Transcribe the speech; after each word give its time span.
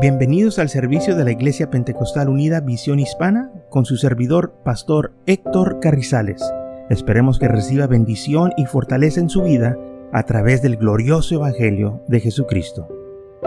Bienvenidos 0.00 0.60
al 0.60 0.68
servicio 0.68 1.16
de 1.16 1.24
la 1.24 1.32
Iglesia 1.32 1.70
Pentecostal 1.70 2.28
Unida 2.28 2.60
Visión 2.60 3.00
Hispana 3.00 3.50
con 3.68 3.84
su 3.84 3.96
servidor, 3.96 4.54
Pastor 4.64 5.12
Héctor 5.26 5.80
Carrizales. 5.80 6.40
Esperemos 6.88 7.40
que 7.40 7.48
reciba 7.48 7.88
bendición 7.88 8.52
y 8.56 8.66
fortaleza 8.66 9.18
en 9.18 9.28
su 9.28 9.42
vida 9.42 9.76
a 10.12 10.22
través 10.22 10.62
del 10.62 10.76
glorioso 10.76 11.34
Evangelio 11.34 12.00
de 12.06 12.20
Jesucristo. 12.20 12.86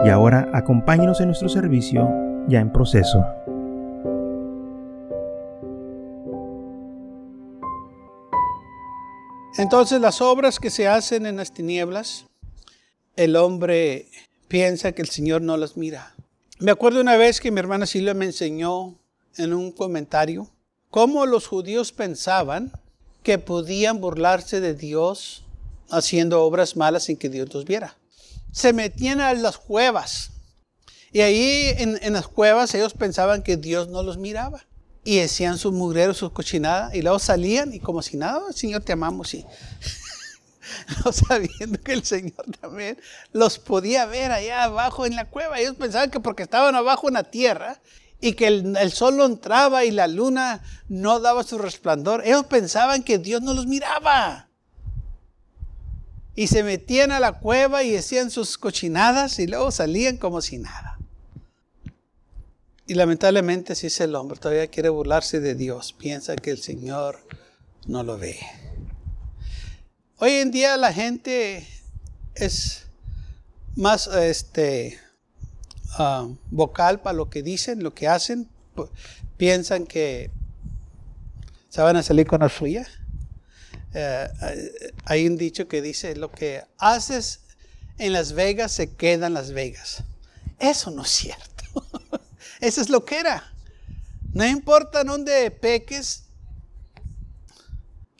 Y 0.04 0.10
ahora 0.10 0.50
acompáñenos 0.52 1.22
en 1.22 1.28
nuestro 1.28 1.48
servicio 1.48 2.06
ya 2.48 2.60
en 2.60 2.70
proceso. 2.70 3.24
Entonces 9.56 10.02
las 10.02 10.20
obras 10.20 10.60
que 10.60 10.68
se 10.68 10.86
hacen 10.86 11.24
en 11.24 11.36
las 11.36 11.54
tinieblas, 11.54 12.26
el 13.16 13.36
hombre 13.36 14.08
piensa 14.48 14.92
que 14.92 15.00
el 15.00 15.08
Señor 15.08 15.40
no 15.40 15.56
las 15.56 15.78
mira. 15.78 16.12
Me 16.62 16.70
acuerdo 16.70 17.00
una 17.00 17.16
vez 17.16 17.40
que 17.40 17.50
mi 17.50 17.58
hermana 17.58 17.86
Silvia 17.86 18.14
me 18.14 18.24
enseñó 18.24 18.96
en 19.36 19.52
un 19.52 19.72
comentario 19.72 20.48
cómo 20.90 21.26
los 21.26 21.48
judíos 21.48 21.90
pensaban 21.90 22.70
que 23.24 23.38
podían 23.38 24.00
burlarse 24.00 24.60
de 24.60 24.72
Dios 24.72 25.44
haciendo 25.90 26.40
obras 26.44 26.76
malas 26.76 27.02
sin 27.02 27.16
que 27.16 27.28
Dios 27.28 27.52
los 27.52 27.64
viera. 27.64 27.96
Se 28.52 28.72
metían 28.72 29.20
a 29.20 29.34
las 29.34 29.58
cuevas 29.58 30.30
y 31.10 31.22
ahí 31.22 31.74
en, 31.78 32.12
las 32.12 32.28
cuevas 32.28 32.72
ellos 32.76 32.94
pensaban 32.94 33.42
que 33.42 33.56
Dios 33.56 33.88
no 33.88 34.04
los 34.04 34.16
miraba 34.16 34.64
y 35.02 35.16
decían 35.16 35.58
sus 35.58 35.72
mugreros, 35.72 36.16
sus 36.16 36.30
cochinadas 36.30 36.94
y 36.94 37.02
luego 37.02 37.18
salían 37.18 37.74
y 37.74 37.80
como 37.80 38.02
si 38.02 38.16
nada, 38.16 38.52
Señor 38.52 38.82
te 38.82 38.92
amamos 38.92 39.34
y 39.34 39.44
no 41.04 41.12
sabiendo 41.12 41.80
que 41.80 41.92
el 41.92 42.04
Señor 42.04 42.44
también 42.60 42.98
los 43.32 43.58
podía 43.58 44.06
ver 44.06 44.32
allá 44.32 44.64
abajo 44.64 45.06
en 45.06 45.16
la 45.16 45.28
cueva. 45.28 45.58
Ellos 45.58 45.76
pensaban 45.76 46.10
que 46.10 46.20
porque 46.20 46.42
estaban 46.42 46.74
abajo 46.74 47.08
en 47.08 47.14
la 47.14 47.24
tierra 47.24 47.80
y 48.20 48.34
que 48.34 48.46
el, 48.46 48.92
sol 48.92 49.16
no 49.16 49.26
entraba 49.26 49.84
y 49.84 49.90
la 49.90 50.06
luna 50.06 50.62
no 50.88 51.18
daba 51.18 51.42
su 51.42 51.58
resplandor, 51.58 52.22
ellos 52.24 52.46
pensaban 52.46 53.02
que 53.02 53.18
Dios 53.18 53.42
no 53.42 53.52
los 53.52 53.66
miraba. 53.66 54.48
Y 56.34 56.46
se 56.46 56.62
metían 56.62 57.10
a 57.10 57.20
la 57.20 57.40
cueva 57.40 57.82
y 57.82 57.90
decían 57.90 58.30
sus 58.30 58.56
cochinadas 58.56 59.38
y 59.40 59.48
luego 59.48 59.70
salían 59.72 60.16
como 60.16 60.40
si 60.40 60.58
nada. 60.58 60.98
Y 62.86 62.94
lamentablemente 62.94 63.72
así 63.72 63.88
es 63.88 64.00
el 64.00 64.14
hombre, 64.14 64.38
todavía 64.38 64.68
quiere 64.68 64.88
burlarse 64.88 65.40
de 65.40 65.56
Dios, 65.56 65.92
piensa 65.92 66.36
que 66.36 66.52
el 66.52 66.58
Señor 66.58 67.18
no 67.86 68.04
lo 68.04 68.18
ve. 68.18 68.38
Hoy 70.24 70.34
en 70.34 70.52
día 70.52 70.76
la 70.76 70.92
gente 70.92 71.66
es 72.36 72.86
más 73.74 74.06
este, 74.06 75.00
ah, 75.98 76.28
vocal 76.48 77.00
para 77.00 77.16
lo 77.16 77.28
que 77.28 77.42
dicen, 77.42 77.82
lo 77.82 77.92
que 77.92 78.06
hacen. 78.06 78.48
Piensan 79.36 79.84
que 79.84 80.30
se 81.70 81.82
van 81.82 81.96
a 81.96 82.04
salir 82.04 82.28
con 82.28 82.38
la 82.38 82.48
suya. 82.48 82.86
Eh, 83.94 84.28
hay 85.06 85.26
un 85.26 85.36
dicho 85.36 85.66
que 85.66 85.82
dice, 85.82 86.14
lo 86.14 86.30
que 86.30 86.62
haces 86.78 87.40
en 87.98 88.12
Las 88.12 88.32
Vegas 88.32 88.70
se 88.70 88.94
queda 88.94 89.26
en 89.26 89.34
Las 89.34 89.50
Vegas. 89.50 90.04
Eso 90.60 90.92
no 90.92 91.02
es 91.02 91.10
cierto. 91.10 91.64
Eso 92.60 92.80
es 92.80 92.90
lo 92.90 93.04
que 93.04 93.18
era. 93.18 93.52
No 94.32 94.46
importa 94.46 95.02
dónde 95.02 95.50
peques, 95.50 96.22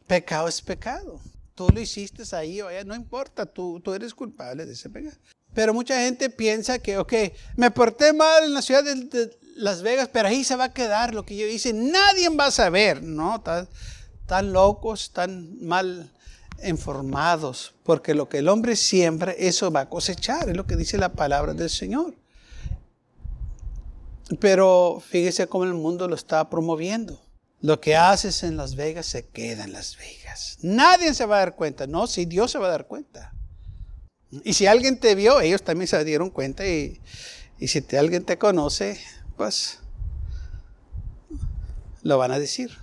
pecado 0.09 0.49
es 0.49 0.61
pecado 0.61 1.21
tú 1.55 1.69
lo 1.69 1.81
hiciste 1.81 2.25
ahí 2.35 2.61
allá, 2.61 2.85
no 2.85 2.95
importa, 2.95 3.47
tú, 3.47 3.81
tú 3.81 3.95
eres 3.95 4.15
culpable 4.15 4.67
de 4.67 4.73
ese 4.73 4.91
pecado. 4.91 5.17
Pero 5.55 5.75
mucha 5.75 6.01
gente 6.01 6.31
piensa 6.31 6.79
que, 6.79 6.99
ok, 6.99 7.13
me 7.57 7.71
porté 7.71 8.13
mal 8.13 8.45
en 8.45 8.55
la 8.55 8.63
ciudad 8.63 8.83
de, 8.85 9.39
Las 9.57 9.83
Vegas, 9.83 10.09
pero 10.11 10.29
ahí 10.29 10.45
se 10.45 10.57
va 10.57 10.65
a 10.65 10.73
quedar 10.73 11.15
lo 11.15 11.27
que 11.27 11.37
yo 11.37 11.47
hice. 11.47 11.73
Nadie 11.73 12.29
va 12.31 12.47
a 12.47 12.51
saber, 12.51 13.03
¿no? 13.03 13.41
Tan, 13.43 13.69
tan 14.27 14.53
locos, 14.53 15.11
tan 15.13 15.63
mal 15.63 16.11
informados, 16.65 17.75
porque 17.83 18.15
lo 18.15 18.29
que 18.29 18.39
el 18.39 18.49
hombre 18.49 18.77
siembra, 18.77 19.33
eso 19.33 19.71
va 19.71 19.81
a 19.81 19.89
cosechar, 19.89 20.49
es 20.49 20.57
lo 20.57 20.67
que 20.67 20.77
dice 20.77 20.97
la 20.97 21.13
palabra 21.13 21.55
del 21.55 21.69
Señor. 21.69 22.15
Pero 24.41 25.03
fíjese 25.07 25.47
cómo 25.47 25.65
el 25.65 25.75
mundo 25.75 26.09
lo 26.09 26.15
está 26.15 26.49
promoviendo. 26.49 27.21
Lo 27.63 27.81
que 27.81 27.95
haces 27.95 28.43
en 28.43 28.57
Las 28.57 28.75
Vegas 28.75 29.07
se 29.07 29.29
queda 29.29 29.63
en 29.65 29.73
Las 29.73 29.97
Vegas. 29.97 30.59
Nadie 30.63 31.15
se 31.15 31.27
va 31.27 31.37
a 31.37 31.39
dar 31.39 31.55
cuenta. 31.55 31.87
No, 31.87 32.09
si 32.09 32.25
Dios 32.25 32.51
se 32.51 32.59
va 32.59 32.67
a 32.67 32.71
dar 32.71 32.89
cuenta. 32.89 33.33
Y 34.45 34.55
si 34.55 34.67
alguien 34.67 34.99
te 34.99 35.15
vio, 35.15 35.41
ellos 35.41 35.63
también 35.63 35.87
se 35.87 36.05
dieron 36.05 36.31
cuenta. 36.31 36.67
Y, 36.67 37.01
si 37.61 37.85
alguien 37.97 38.25
te 38.25 38.37
conoce, 38.37 39.01
pues 39.37 39.79
lo 42.03 42.19
van 42.19 42.33
a 42.33 42.41
decir. 42.41 42.77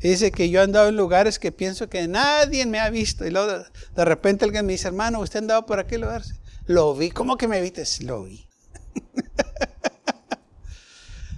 Dice 0.00 0.30
que 0.30 0.50
yo 0.50 0.60
he 0.60 0.64
andado 0.64 0.88
en 0.90 0.96
lugares 0.98 1.38
que 1.38 1.50
pienso 1.50 1.88
que 1.88 2.06
nadie 2.06 2.66
me 2.66 2.80
ha 2.80 2.90
visto. 2.90 3.24
Y 3.24 3.30
luego 3.30 3.64
de, 3.96 4.04
repente 4.04 4.44
alguien 4.44 4.66
me 4.66 4.72
dice, 4.72 4.88
hermano, 4.88 5.20
¿usted 5.20 5.38
ha 5.38 5.40
andado 5.40 5.64
por 5.64 5.78
aquel 5.78 6.02
lugar? 6.02 6.22
Lo 6.66 6.94
vi. 6.94 7.10
¿Cómo 7.10 7.38
que 7.38 7.48
me 7.48 7.62
viste? 7.62 7.82
Lo 8.04 8.24
vi. 8.24 8.46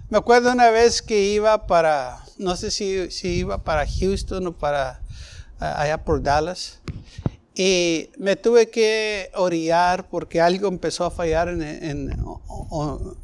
Me 0.09 0.19
acuerdo 0.19 0.53
una 0.53 0.71
vez 0.71 1.03
que 1.03 1.21
iba 1.21 1.67
para, 1.67 2.25
no 2.39 2.55
sé 2.55 2.71
si, 2.71 3.11
si 3.11 3.39
iba 3.39 3.65
para 3.65 3.84
Houston 3.84 4.47
o 4.47 4.53
para 4.53 5.00
allá 5.59 6.05
por 6.05 6.22
Dallas. 6.22 6.81
Y 7.56 8.11
me 8.16 8.37
tuve 8.37 8.71
que 8.71 9.33
orillar 9.34 10.09
porque 10.09 10.41
algo 10.41 10.69
empezó 10.69 11.05
a 11.06 11.11
fallar 11.11 11.49
en, 11.49 11.62
en, 11.62 12.16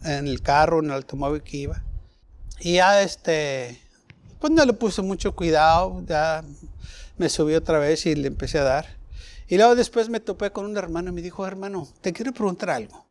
en, 0.04 0.26
el 0.26 0.42
carro, 0.42 0.80
en 0.80 0.86
el 0.86 0.92
automóvil 0.92 1.42
que 1.42 1.56
iba. 1.58 1.84
Y 2.58 2.74
ya 2.74 3.00
este, 3.02 3.80
pues 4.40 4.52
no 4.52 4.64
le 4.64 4.72
puse 4.72 5.02
mucho 5.02 5.36
cuidado, 5.36 6.02
ya 6.04 6.42
me 7.16 7.28
subí 7.28 7.54
otra 7.54 7.78
vez 7.78 8.06
y 8.06 8.16
le 8.16 8.26
empecé 8.26 8.58
a 8.58 8.64
dar. 8.64 8.86
Y 9.46 9.56
luego 9.56 9.76
después 9.76 10.08
me 10.08 10.18
topé 10.18 10.50
con 10.50 10.64
un 10.64 10.76
hermano 10.76 11.10
y 11.10 11.12
me 11.12 11.22
dijo, 11.22 11.46
hermano, 11.46 11.86
te 12.00 12.12
quiero 12.12 12.32
preguntar 12.32 12.70
algo. 12.70 13.06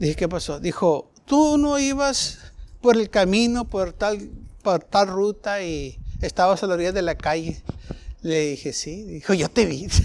Dije, 0.00 0.16
¿qué 0.16 0.28
pasó? 0.28 0.58
Dijo, 0.58 1.12
tú 1.26 1.56
no 1.56 1.78
ibas 1.78 2.49
por 2.80 2.96
el 2.96 3.10
camino, 3.10 3.64
por 3.64 3.92
tal, 3.92 4.30
por 4.62 4.82
tal 4.84 5.08
ruta 5.08 5.62
y 5.62 5.98
estabas 6.20 6.62
a 6.62 6.66
la 6.66 6.74
orilla 6.74 6.92
de 6.92 7.02
la 7.02 7.16
calle. 7.16 7.62
Le 8.22 8.50
dije, 8.50 8.72
sí. 8.72 9.04
Dijo, 9.04 9.34
yo 9.34 9.48
te 9.48 9.66
vi. 9.66 9.88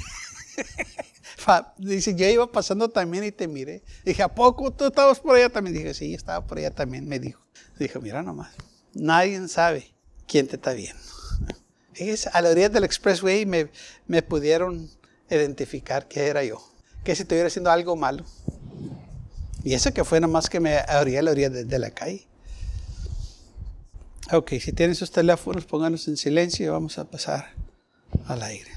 Dice, 1.77 2.15
yo 2.15 2.27
iba 2.27 2.51
pasando 2.51 2.89
también 2.89 3.23
y 3.23 3.31
te 3.31 3.47
miré. 3.47 3.83
Dije, 4.03 4.23
¿a 4.23 4.33
poco 4.33 4.71
tú 4.71 4.85
estabas 4.85 5.19
por 5.19 5.35
allá 5.35 5.49
también? 5.49 5.75
Dije, 5.75 5.93
sí, 5.93 6.13
estaba 6.13 6.45
por 6.45 6.57
allá 6.57 6.71
también, 6.71 7.07
me 7.07 7.19
dijo. 7.19 7.41
Dijo, 7.77 8.01
mira 8.01 8.23
nomás, 8.23 8.51
nadie 8.93 9.47
sabe 9.47 9.93
quién 10.27 10.47
te 10.47 10.55
está 10.55 10.73
viendo. 10.73 11.01
Es, 11.95 12.27
a 12.27 12.41
la 12.41 12.49
orilla 12.49 12.67
del 12.67 12.83
expressway 12.83 13.45
me, 13.45 13.69
me 14.05 14.21
pudieron 14.21 14.89
identificar 15.29 16.09
que 16.09 16.27
era 16.27 16.43
yo. 16.43 16.61
Que 17.05 17.15
si 17.15 17.21
estuviera 17.21 17.47
haciendo 17.47 17.71
algo 17.71 17.95
malo. 17.95 18.25
Y 19.63 19.75
eso 19.75 19.93
que 19.93 20.03
fue 20.03 20.19
nomás 20.19 20.49
que 20.49 20.59
me 20.59 20.77
abría 20.77 21.19
a 21.19 21.23
la 21.23 21.31
orilla 21.31 21.49
de 21.49 21.79
la 21.79 21.91
calle. 21.91 22.27
Ok, 24.31 24.53
si 24.59 24.73
tienen 24.73 24.95
sus 24.95 25.11
teléfonos, 25.11 25.65
pónganlos 25.65 26.07
en 26.07 26.17
silencio 26.17 26.65
y 26.65 26.69
vamos 26.69 26.97
a 26.97 27.09
pasar 27.09 27.53
al 28.27 28.41
aire. 28.41 28.74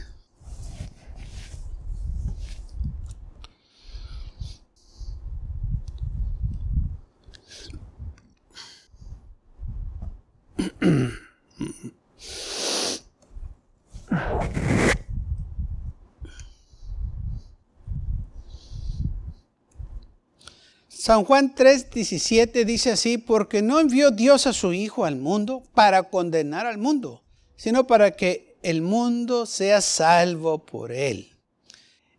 San 21.08 21.24
Juan 21.24 21.54
3:17 21.54 22.66
dice 22.66 22.90
así, 22.90 23.16
porque 23.16 23.62
no 23.62 23.80
envió 23.80 24.10
Dios 24.10 24.46
a 24.46 24.52
su 24.52 24.74
Hijo 24.74 25.06
al 25.06 25.16
mundo 25.16 25.62
para 25.72 26.02
condenar 26.02 26.66
al 26.66 26.76
mundo, 26.76 27.22
sino 27.56 27.86
para 27.86 28.10
que 28.10 28.58
el 28.62 28.82
mundo 28.82 29.46
sea 29.46 29.80
salvo 29.80 30.66
por 30.66 30.92
él. 30.92 31.32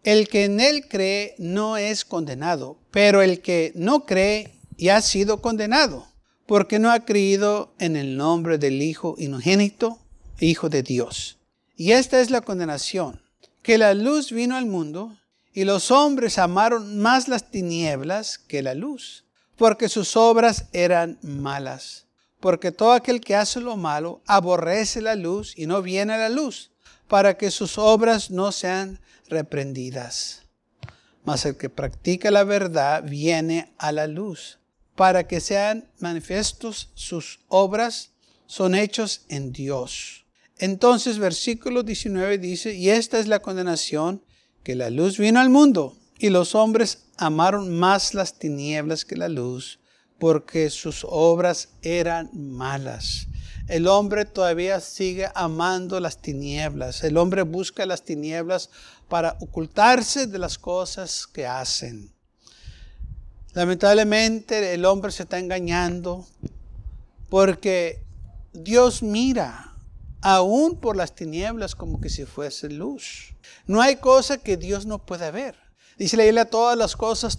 El 0.03 0.27
que 0.27 0.45
en 0.45 0.59
él 0.59 0.87
cree 0.87 1.35
no 1.37 1.77
es 1.77 2.03
condenado, 2.03 2.79
pero 2.89 3.21
el 3.21 3.41
que 3.41 3.73
no 3.75 4.07
cree 4.07 4.55
ya 4.75 4.97
ha 4.97 5.01
sido 5.03 5.39
condenado, 5.39 6.07
porque 6.47 6.79
no 6.79 6.89
ha 6.89 7.05
creído 7.05 7.75
en 7.77 7.95
el 7.95 8.17
nombre 8.17 8.57
del 8.57 8.81
Hijo 8.81 9.13
inogénito, 9.19 9.99
Hijo 10.39 10.67
de 10.67 10.81
Dios. 10.81 11.37
Y 11.77 11.91
esta 11.91 12.19
es 12.21 12.31
la 12.31 12.41
condenación, 12.41 13.21
que 13.61 13.77
la 13.77 13.93
luz 13.93 14.31
vino 14.31 14.55
al 14.55 14.65
mundo 14.65 15.15
y 15.53 15.63
los 15.63 15.91
hombres 15.91 16.37
amaron 16.37 16.97
más 16.99 17.27
las 17.27 17.51
tinieblas 17.51 18.37
que 18.37 18.61
la 18.61 18.73
luz, 18.73 19.25
porque 19.57 19.89
sus 19.89 20.15
obras 20.15 20.65
eran 20.71 21.19
malas. 21.21 22.07
Porque 22.39 22.71
todo 22.71 22.93
aquel 22.93 23.19
que 23.19 23.35
hace 23.35 23.59
lo 23.59 23.75
malo 23.75 24.21
aborrece 24.25 25.01
la 25.01 25.15
luz 25.15 25.53
y 25.57 25.65
no 25.65 25.81
viene 25.81 26.13
a 26.13 26.17
la 26.17 26.29
luz, 26.29 26.71
para 27.07 27.37
que 27.37 27.51
sus 27.51 27.77
obras 27.77 28.31
no 28.31 28.51
sean 28.51 29.01
reprendidas. 29.27 30.43
Mas 31.25 31.45
el 31.45 31.57
que 31.57 31.69
practica 31.69 32.31
la 32.31 32.43
verdad 32.43 33.03
viene 33.03 33.73
a 33.77 33.91
la 33.91 34.07
luz, 34.07 34.59
para 34.95 35.27
que 35.27 35.41
sean 35.41 35.91
manifiestos 35.99 36.91
sus 36.93 37.39
obras, 37.47 38.11
son 38.45 38.75
hechos 38.75 39.25
en 39.27 39.51
Dios. 39.51 40.25
Entonces 40.57 41.19
versículo 41.19 41.83
19 41.83 42.37
dice, 42.37 42.73
y 42.73 42.89
esta 42.89 43.19
es 43.19 43.27
la 43.27 43.41
condenación, 43.41 44.23
que 44.69 44.75
la 44.75 44.91
luz 44.91 45.17
vino 45.17 45.39
al 45.39 45.49
mundo, 45.49 45.97
y 46.19 46.29
los 46.29 46.53
hombres 46.53 46.99
amaron 47.17 47.75
más 47.75 48.13
las 48.13 48.37
tinieblas 48.37 49.03
que 49.03 49.15
la 49.15 49.27
luz, 49.27 49.79
porque 50.19 50.69
sus 50.69 51.03
obras 51.09 51.69
eran 51.81 52.29
malas. 52.35 53.25
El 53.67 53.87
hombre 53.87 54.25
todavía 54.25 54.79
sigue 54.79 55.27
amando 55.33 55.99
las 55.99 56.21
tinieblas. 56.21 57.03
El 57.03 57.17
hombre 57.17 57.41
busca 57.41 57.83
las 57.87 58.03
tinieblas 58.03 58.69
para 59.07 59.37
ocultarse 59.39 60.27
de 60.27 60.37
las 60.37 60.59
cosas 60.59 61.25
que 61.25 61.47
hacen. 61.47 62.13
Lamentablemente 63.53 64.75
el 64.75 64.85
hombre 64.85 65.11
se 65.11 65.23
está 65.23 65.39
engañando 65.39 66.27
porque 67.27 68.03
Dios 68.53 69.01
mira 69.01 69.68
aún 70.21 70.75
por 70.75 70.95
las 70.95 71.15
tinieblas 71.15 71.75
como 71.75 71.99
que 72.01 72.09
si 72.09 72.25
fuese 72.25 72.69
luz. 72.69 73.33
No 73.67 73.81
hay 73.81 73.97
cosa 73.97 74.37
que 74.37 74.57
Dios 74.57 74.85
no 74.85 74.99
pueda 74.99 75.31
ver. 75.31 75.55
Dice 75.97 76.15
la 76.15 76.23
Biblia, 76.23 76.45
todas 76.45 76.77
las 76.77 76.95
cosas 76.95 77.37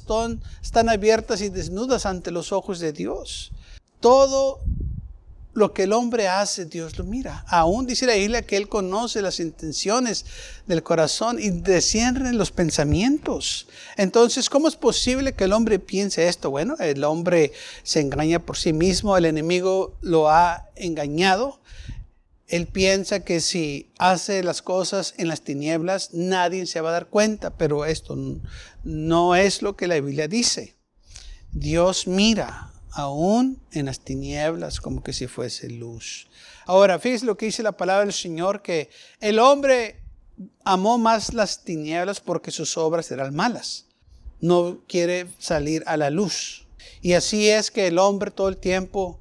están 0.62 0.88
abiertas 0.88 1.40
y 1.40 1.48
desnudas 1.48 2.04
ante 2.04 2.30
los 2.30 2.52
ojos 2.52 2.78
de 2.78 2.92
Dios. 2.92 3.52
Todo 4.00 4.60
lo 5.52 5.72
que 5.72 5.84
el 5.84 5.92
hombre 5.92 6.28
hace, 6.28 6.64
Dios 6.66 6.96
lo 6.98 7.04
mira. 7.04 7.44
Aún 7.48 7.86
dice 7.86 8.06
la 8.06 8.14
Biblia 8.14 8.42
que 8.42 8.56
Él 8.56 8.68
conoce 8.68 9.22
las 9.22 9.40
intenciones 9.40 10.24
del 10.66 10.82
corazón 10.82 11.38
y 11.40 11.50
desciende 11.50 12.32
los 12.32 12.50
pensamientos. 12.52 13.66
Entonces, 13.96 14.48
¿cómo 14.48 14.68
es 14.68 14.76
posible 14.76 15.32
que 15.32 15.44
el 15.44 15.52
hombre 15.52 15.78
piense 15.78 16.28
esto? 16.28 16.50
Bueno, 16.50 16.76
el 16.78 17.02
hombre 17.04 17.52
se 17.82 18.00
engaña 18.00 18.38
por 18.38 18.56
sí 18.56 18.72
mismo, 18.72 19.16
el 19.16 19.24
enemigo 19.24 19.96
lo 20.00 20.30
ha 20.30 20.68
engañado. 20.76 21.60
Él 22.50 22.66
piensa 22.66 23.20
que 23.20 23.40
si 23.40 23.92
hace 23.96 24.42
las 24.42 24.60
cosas 24.60 25.14
en 25.18 25.28
las 25.28 25.42
tinieblas, 25.42 26.12
nadie 26.12 26.66
se 26.66 26.80
va 26.80 26.88
a 26.88 26.94
dar 26.94 27.06
cuenta, 27.06 27.56
pero 27.56 27.84
esto 27.84 28.18
no 28.82 29.36
es 29.36 29.62
lo 29.62 29.76
que 29.76 29.86
la 29.86 30.00
Biblia 30.00 30.26
dice. 30.26 30.76
Dios 31.52 32.08
mira 32.08 32.72
aún 32.90 33.62
en 33.70 33.86
las 33.86 34.00
tinieblas, 34.00 34.80
como 34.80 35.04
que 35.04 35.12
si 35.12 35.28
fuese 35.28 35.70
luz. 35.70 36.28
Ahora, 36.66 36.98
fíjese 36.98 37.24
lo 37.24 37.36
que 37.36 37.46
dice 37.46 37.62
la 37.62 37.76
palabra 37.76 38.04
del 38.04 38.12
Señor, 38.12 38.62
que 38.62 38.90
el 39.20 39.38
hombre 39.38 40.00
amó 40.64 40.98
más 40.98 41.32
las 41.32 41.62
tinieblas 41.62 42.18
porque 42.18 42.50
sus 42.50 42.76
obras 42.76 43.12
eran 43.12 43.32
malas. 43.32 43.86
No 44.40 44.80
quiere 44.88 45.28
salir 45.38 45.84
a 45.86 45.96
la 45.96 46.10
luz. 46.10 46.66
Y 47.00 47.12
así 47.12 47.48
es 47.48 47.70
que 47.70 47.86
el 47.86 47.98
hombre 47.98 48.32
todo 48.32 48.48
el 48.48 48.56
tiempo, 48.56 49.20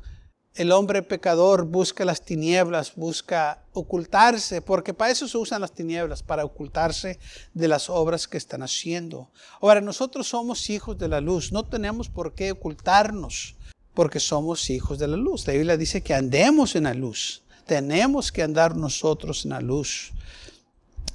el 0.56 0.72
hombre 0.72 1.04
pecador 1.04 1.66
busca 1.66 2.06
las 2.06 2.22
tinieblas, 2.22 2.96
busca 2.96 3.64
ocultarse, 3.74 4.62
porque 4.62 4.94
para 4.94 5.12
eso 5.12 5.28
se 5.28 5.38
usan 5.38 5.62
las 5.62 5.72
tinieblas, 5.72 6.24
para 6.24 6.44
ocultarse 6.44 7.20
de 7.54 7.68
las 7.68 7.90
obras 7.90 8.28
que 8.28 8.38
están 8.38 8.64
haciendo. 8.64 9.30
Ahora, 9.62 9.82
nosotros 9.82 10.28
somos 10.28 10.70
hijos 10.70 10.98
de 10.98 11.08
la 11.08 11.22
luz, 11.22 11.52
no 11.52 11.64
tenemos 11.64 12.10
por 12.10 12.34
qué 12.34 12.52
ocultarnos 12.52 13.56
porque 14.00 14.22
somos 14.22 14.70
hijos 14.70 14.98
de 14.98 15.10
la 15.10 15.18
luz. 15.18 15.46
La 15.46 15.52
Biblia 15.52 15.76
dice 15.76 16.02
que 16.02 16.14
andemos 16.14 16.78
en 16.78 16.86
la 16.86 16.94
luz. 16.94 17.44
Tenemos 17.66 18.32
que 18.32 18.44
andar 18.44 18.76
nosotros 18.78 19.44
en 19.44 19.52
la 19.52 19.60
luz 19.60 20.14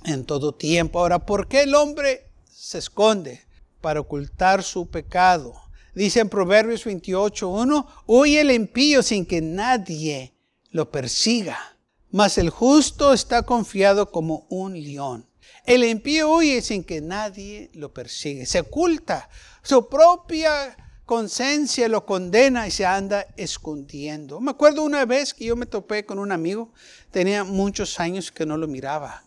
en 0.04 0.24
todo 0.24 0.52
tiempo. 0.52 0.98
Ahora, 0.98 1.24
¿por 1.24 1.48
qué 1.48 1.62
el 1.62 1.74
hombre 1.74 2.28
se 2.46 2.76
esconde? 2.76 3.40
Para 3.80 4.00
ocultar 4.00 4.62
su 4.62 4.86
pecado. 4.86 5.54
Dice 5.94 6.20
en 6.20 6.28
Proverbios 6.28 6.86
28.1, 6.86 7.86
huye 8.06 8.40
el 8.40 8.50
impío 8.50 9.02
sin 9.02 9.26
que 9.26 9.40
nadie 9.40 10.34
lo 10.70 10.90
persiga, 10.90 11.76
mas 12.10 12.36
el 12.38 12.50
justo 12.50 13.12
está 13.12 13.42
confiado 13.42 14.10
como 14.10 14.46
un 14.48 14.74
león. 14.74 15.26
El 15.64 15.84
impío 15.84 16.32
huye 16.32 16.60
sin 16.62 16.84
que 16.84 17.00
nadie 17.00 17.70
lo 17.74 17.92
persigue. 17.92 18.44
Se 18.44 18.60
oculta 18.60 19.28
su 19.62 19.88
propia 19.88 20.76
conciencia 21.04 21.88
lo 21.88 22.06
condena 22.06 22.66
y 22.66 22.70
se 22.70 22.86
anda 22.86 23.26
escondiendo. 23.36 24.40
Me 24.40 24.50
acuerdo 24.50 24.82
una 24.82 25.04
vez 25.04 25.34
que 25.34 25.44
yo 25.44 25.56
me 25.56 25.66
topé 25.66 26.04
con 26.04 26.18
un 26.18 26.32
amigo, 26.32 26.72
tenía 27.10 27.44
muchos 27.44 28.00
años 28.00 28.32
que 28.32 28.46
no 28.46 28.56
lo 28.56 28.66
miraba. 28.66 29.24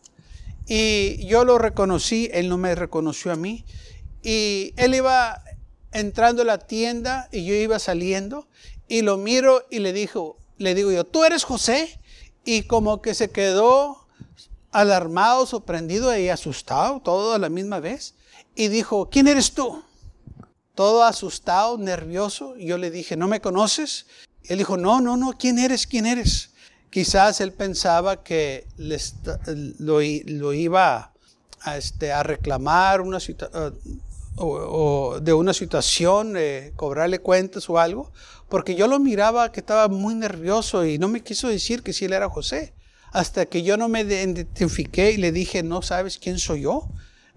Y 0.68 1.26
yo 1.28 1.46
lo 1.46 1.58
reconocí, 1.58 2.30
él 2.34 2.50
no 2.50 2.58
me 2.58 2.76
reconoció 2.76 3.32
a 3.32 3.36
mí. 3.36 3.64
Y 4.22 4.74
él 4.76 4.96
iba 4.96 5.42
entrando 6.00 6.42
a 6.42 6.46
la 6.46 6.60
tienda 6.60 7.30
y 7.32 7.46
yo 7.46 7.54
iba 7.54 7.80
saliendo 7.80 8.48
y 8.88 9.02
lo 9.02 9.18
miro 9.18 9.64
y 9.70 9.80
le 9.80 9.94
dijo, 9.94 10.38
le 10.58 10.76
digo 10.76 10.92
yo, 10.92 11.04
¿tú 11.04 11.24
eres 11.24 11.44
José? 11.44 12.00
Y 12.46 12.64
como 12.64 13.02
que 13.02 13.14
se 13.14 13.30
quedó 13.30 14.06
alarmado, 14.72 15.46
sorprendido 15.46 16.18
y 16.18 16.30
asustado, 16.30 17.02
todo 17.02 17.34
a 17.34 17.40
la 17.40 17.50
misma 17.50 17.80
vez. 17.80 18.16
Y 18.56 18.70
dijo, 18.70 19.10
¿quién 19.10 19.28
eres 19.28 19.52
tú? 19.52 19.84
todo 20.78 21.04
asustado, 21.04 21.80
nervioso. 21.80 22.56
Y 22.56 22.68
yo 22.68 22.78
le 22.78 22.92
dije, 22.92 23.18
¿no 23.18 23.28
me 23.28 23.42
conoces? 23.42 24.06
él 24.44 24.60
dijo, 24.60 24.78
no, 24.78 25.02
no, 25.02 25.18
no, 25.18 25.34
¿quién 25.38 25.58
eres? 25.60 25.88
¿Quién 25.88 26.06
eres? 26.06 26.52
Quizás 26.90 27.42
él 27.42 27.52
pensaba 27.52 28.24
que 28.24 28.66
lo, 29.80 30.02
iba 30.02 31.12
a, 31.62 31.78
este, 31.78 32.14
a 32.14 32.24
reclamar 32.24 33.02
una 33.02 33.20
o, 34.38 35.20
de 35.22 35.34
una 35.34 35.54
situación, 35.54 36.36
eh, 36.38 36.72
cobrarle 36.76 37.20
cuentas 37.20 37.70
o 37.70 37.80
algo, 37.80 38.12
porque 38.50 38.76
yo 38.76 38.88
lo 38.88 39.00
miraba 39.00 39.52
que 39.52 39.60
estaba 39.60 39.88
muy 39.88 40.16
nervioso 40.16 40.86
y 40.86 40.98
no 40.98 41.08
me 41.08 41.22
quiso 41.22 41.48
decir 41.50 41.84
que 41.84 41.94
si 41.94 42.06
él 42.06 42.14
era 42.14 42.30
José. 42.30 42.74
Hasta 43.12 43.46
que 43.46 43.64
yo 43.64 43.78
no 43.78 43.88
me 43.88 44.02
identifiqué 44.02 45.12
y 45.12 45.18
le 45.18 45.32
dije, 45.32 45.64
no 45.64 45.82
sabes 45.82 46.18
quién 46.18 46.40
soy 46.40 46.62
yo. 46.62 46.88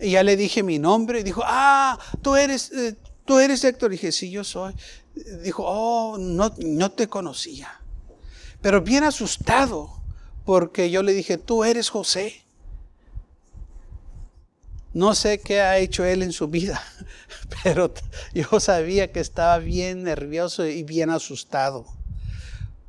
Y 0.01 0.13
ya 0.13 0.23
le 0.23 0.37
dije 0.37 0.63
mi 0.63 0.79
nombre 0.79 1.21
y 1.21 1.23
dijo, 1.23 1.43
ah, 1.45 1.99
tú 2.23 2.35
eres, 2.35 2.73
eh, 2.73 2.97
¿Tú 3.31 3.39
eres 3.39 3.63
Héctor? 3.63 3.93
dije, 3.93 4.11
sí, 4.11 4.29
yo 4.29 4.43
soy. 4.43 4.75
Dijo, 5.45 5.63
oh, 5.65 6.19
no, 6.19 6.53
no 6.59 6.91
te 6.91 7.07
conocía. 7.07 7.81
Pero 8.61 8.81
bien 8.81 9.05
asustado, 9.05 10.03
porque 10.45 10.91
yo 10.91 11.05
le 11.05 11.13
dije, 11.13 11.39
tú 11.39 11.63
eres 11.63 11.91
José. 11.91 12.45
No 14.93 15.15
sé 15.15 15.41
qué 15.41 15.61
ha 15.61 15.79
hecho 15.79 16.05
él 16.05 16.23
en 16.23 16.33
su 16.33 16.49
vida, 16.49 16.83
pero 17.63 17.93
yo 18.35 18.59
sabía 18.59 19.13
que 19.13 19.21
estaba 19.21 19.59
bien 19.59 20.03
nervioso 20.03 20.67
y 20.67 20.83
bien 20.83 21.11
asustado. 21.11 21.87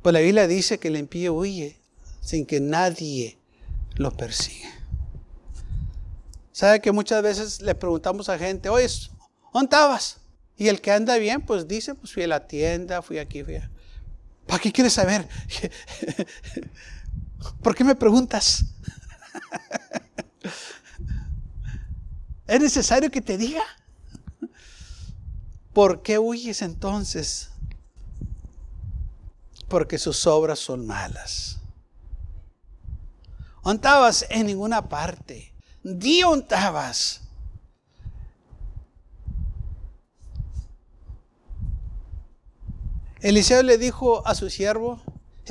Pues 0.02 0.12
la 0.12 0.20
Biblia 0.20 0.48
dice 0.48 0.78
que 0.78 0.88
el 0.88 0.96
impío 0.96 1.34
huye 1.34 1.76
sin 2.20 2.44
que 2.44 2.60
nadie 2.60 3.38
lo 3.94 4.10
persiga. 4.10 4.68
¿Sabe 6.50 6.80
que 6.80 6.92
muchas 6.92 7.22
veces 7.22 7.62
le 7.62 7.74
preguntamos 7.74 8.28
a 8.28 8.38
gente, 8.38 8.68
oye, 8.68 8.88
¿dónde 9.52 9.66
estabas? 9.66 10.18
Y 10.56 10.68
el 10.68 10.80
que 10.80 10.90
anda 10.90 11.16
bien, 11.18 11.40
pues 11.40 11.66
dice, 11.66 11.94
pues 11.94 12.12
fui 12.12 12.24
a 12.24 12.28
la 12.28 12.46
tienda, 12.46 13.00
fui 13.00 13.18
aquí, 13.18 13.42
fui 13.42 13.56
a... 13.56 13.70
¿Para 14.46 14.60
qué 14.60 14.72
quieres 14.72 14.92
saber? 14.92 15.26
¿Por 17.62 17.74
qué 17.74 17.84
me 17.84 17.94
preguntas? 17.94 18.64
¿Es 22.46 22.60
necesario 22.60 23.10
que 23.10 23.20
te 23.20 23.38
diga? 23.38 23.62
¿Por 25.72 26.02
qué 26.02 26.18
huyes 26.18 26.62
entonces? 26.62 27.50
Porque 29.68 29.98
sus 29.98 30.26
obras 30.26 30.58
son 30.58 30.86
malas. 30.86 31.58
¿Ontabas? 33.62 34.26
En 34.28 34.46
ninguna 34.46 34.88
parte. 34.88 35.54
Di 35.82 36.22
ontabas. 36.24 37.20
Eliseo 43.20 43.62
le 43.62 43.78
dijo 43.78 44.26
a 44.26 44.34
su 44.34 44.50
siervo, 44.50 45.00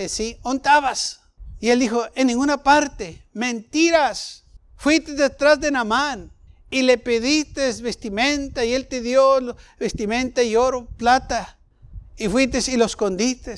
sí, 0.09 0.37
¿ontabas? 0.43 1.21
Y 1.61 1.69
él 1.69 1.79
dijo, 1.79 2.03
en 2.15 2.27
ninguna 2.27 2.63
parte, 2.63 3.25
mentiras. 3.33 4.43
Fuiste 4.75 5.13
detrás 5.13 5.59
de 5.61 5.71
Namán 5.71 6.31
y 6.71 6.83
le 6.83 6.97
pediste 6.97 7.71
vestimenta 7.81 8.63
y 8.63 8.73
él 8.73 8.87
te 8.87 9.01
dio 9.01 9.55
vestimenta 9.77 10.41
y 10.41 10.55
oro, 10.55 10.87
plata. 10.97 11.59
Y 12.17 12.29
fuiste 12.29 12.59
y 12.71 12.77
lo 12.77 12.85
escondiste. 12.85 13.55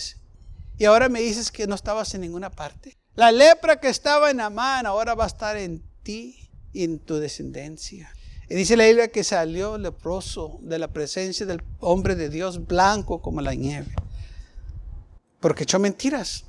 Y 0.80 0.86
ahora 0.86 1.10
me 1.10 1.22
dices 1.22 1.52
que 1.52 1.68
no 1.68 1.76
estabas 1.76 2.14
en 2.16 2.22
ninguna 2.22 2.50
parte. 2.50 2.98
La 3.16 3.32
lepra 3.32 3.80
que 3.80 3.90
estaba 3.90 4.32
en 4.32 4.42
Amán 4.42 4.88
ahora 4.88 5.14
va 5.14 5.26
a 5.26 5.28
estar 5.28 5.56
en 5.56 5.84
ti 6.02 6.50
y 6.74 6.84
en 6.84 6.98
tu 6.98 7.18
descendencia. 7.18 8.12
Y 8.50 8.56
dice 8.56 8.76
la 8.76 8.86
Biblia 8.86 9.08
que 9.10 9.24
salió 9.24 9.78
leproso 9.78 10.60
de 10.64 10.80
la 10.80 10.88
presencia 10.88 11.46
del 11.46 11.62
hombre 11.80 12.16
de 12.16 12.30
Dios 12.30 12.66
blanco 12.66 13.22
como 13.22 13.42
la 13.42 13.54
nieve. 13.54 13.94
Porque 15.40 15.64
echó 15.64 15.78
mentiras. 15.78 16.46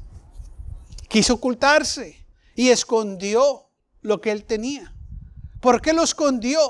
Quiso 1.09 1.35
ocultarse 1.35 2.27
y 2.55 2.71
escondió 2.71 3.69
lo 4.01 4.23
que 4.23 4.31
él 4.31 4.45
tenía. 4.45 4.95
¿Por 5.65 5.81
qué 5.81 5.93
lo 5.93 6.05
escondió? 6.05 6.61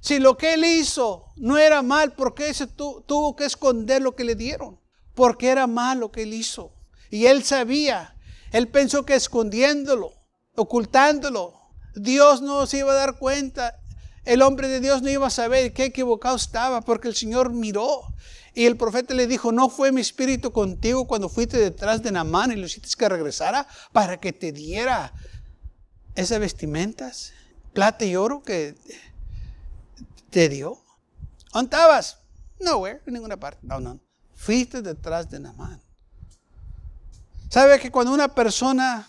Si 0.00 0.18
lo 0.18 0.36
que 0.36 0.54
él 0.54 0.64
hizo 0.64 1.26
no 1.36 1.58
era 1.58 1.82
mal, 1.82 2.14
¿por 2.14 2.34
qué 2.34 2.52
se 2.52 2.66
tuvo 2.66 3.36
que 3.36 3.44
esconder 3.44 4.02
lo 4.02 4.16
que 4.16 4.24
le 4.24 4.34
dieron? 4.34 4.80
porque 5.18 5.48
era 5.48 5.66
malo 5.66 6.02
lo 6.02 6.12
que 6.12 6.22
él 6.22 6.32
hizo. 6.32 6.72
Y 7.10 7.26
él 7.26 7.42
sabía, 7.42 8.14
él 8.52 8.68
pensó 8.68 9.04
que 9.04 9.16
escondiéndolo, 9.16 10.12
ocultándolo, 10.54 11.54
Dios 11.96 12.40
no 12.40 12.64
se 12.68 12.78
iba 12.78 12.92
a 12.92 12.94
dar 12.94 13.18
cuenta. 13.18 13.80
El 14.24 14.42
hombre 14.42 14.68
de 14.68 14.78
Dios 14.78 15.02
no 15.02 15.10
iba 15.10 15.26
a 15.26 15.30
saber 15.30 15.72
qué 15.72 15.86
equivocado 15.86 16.36
estaba 16.36 16.82
porque 16.82 17.08
el 17.08 17.16
Señor 17.16 17.52
miró. 17.52 18.02
Y 18.54 18.66
el 18.66 18.76
profeta 18.76 19.12
le 19.12 19.26
dijo, 19.26 19.50
no 19.50 19.68
fue 19.68 19.90
mi 19.90 20.02
espíritu 20.02 20.52
contigo 20.52 21.08
cuando 21.08 21.28
fuiste 21.28 21.58
detrás 21.58 22.00
de 22.00 22.12
Namán 22.12 22.52
y 22.52 22.54
lo 22.54 22.66
hiciste 22.66 22.88
que 22.96 23.08
regresara 23.08 23.66
para 23.92 24.20
que 24.20 24.32
te 24.32 24.52
diera 24.52 25.12
esas 26.14 26.38
vestimentas, 26.38 27.32
plata 27.72 28.04
y 28.04 28.16
oro 28.16 28.42
que 28.42 28.74
te 30.30 30.48
dio. 30.48 30.78
¿Dónde 31.52 31.66
estabas? 31.66 32.18
Nowhere, 32.60 33.00
en 33.06 33.14
ninguna 33.14 33.36
parte. 33.36 33.60
No, 33.62 33.80
no. 33.80 34.00
Fuiste 34.34 34.82
detrás 34.82 35.30
de 35.30 35.40
Namán. 35.40 35.80
¿Sabe 37.48 37.78
que 37.80 37.90
cuando 37.90 38.12
una 38.12 38.28
persona 38.28 39.08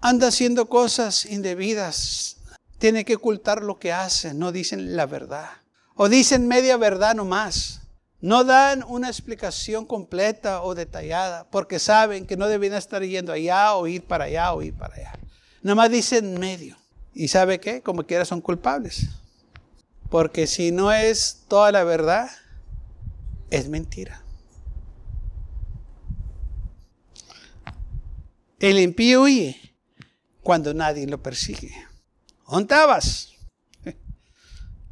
anda 0.00 0.28
haciendo 0.28 0.68
cosas 0.68 1.26
indebidas, 1.26 2.36
tiene 2.78 3.04
que 3.04 3.16
ocultar 3.16 3.62
lo 3.62 3.78
que 3.78 3.92
hace, 3.92 4.32
no 4.32 4.52
dicen 4.52 4.96
la 4.96 5.06
verdad. 5.06 5.48
O 5.94 6.08
dicen 6.08 6.48
media 6.48 6.76
verdad 6.78 7.14
nomás. 7.14 7.82
No 8.22 8.44
dan 8.44 8.84
una 8.86 9.08
explicación 9.08 9.86
completa 9.86 10.62
o 10.62 10.74
detallada 10.74 11.48
porque 11.50 11.78
saben 11.78 12.26
que 12.26 12.36
no 12.36 12.48
deben 12.48 12.74
estar 12.74 13.02
yendo 13.02 13.32
allá 13.32 13.74
o 13.74 13.86
ir 13.86 14.04
para 14.04 14.24
allá 14.24 14.52
o 14.52 14.62
ir 14.62 14.74
para 14.74 14.94
allá. 14.94 15.19
Nomás 15.62 15.90
dicen 15.90 16.38
medio. 16.38 16.76
¿Y 17.14 17.28
sabe 17.28 17.60
qué? 17.60 17.82
Como 17.82 18.04
quiera 18.04 18.24
son 18.24 18.40
culpables. 18.40 19.08
Porque 20.08 20.46
si 20.46 20.70
no 20.70 20.92
es 20.92 21.44
toda 21.48 21.70
la 21.72 21.84
verdad, 21.84 22.30
es 23.50 23.68
mentira. 23.68 24.22
El 28.58 28.78
impío 28.78 29.22
huye 29.22 29.58
cuando 30.42 30.74
nadie 30.74 31.06
lo 31.06 31.22
persigue. 31.22 31.72
¿Dónde 32.48 32.62
estabas? 32.62 33.32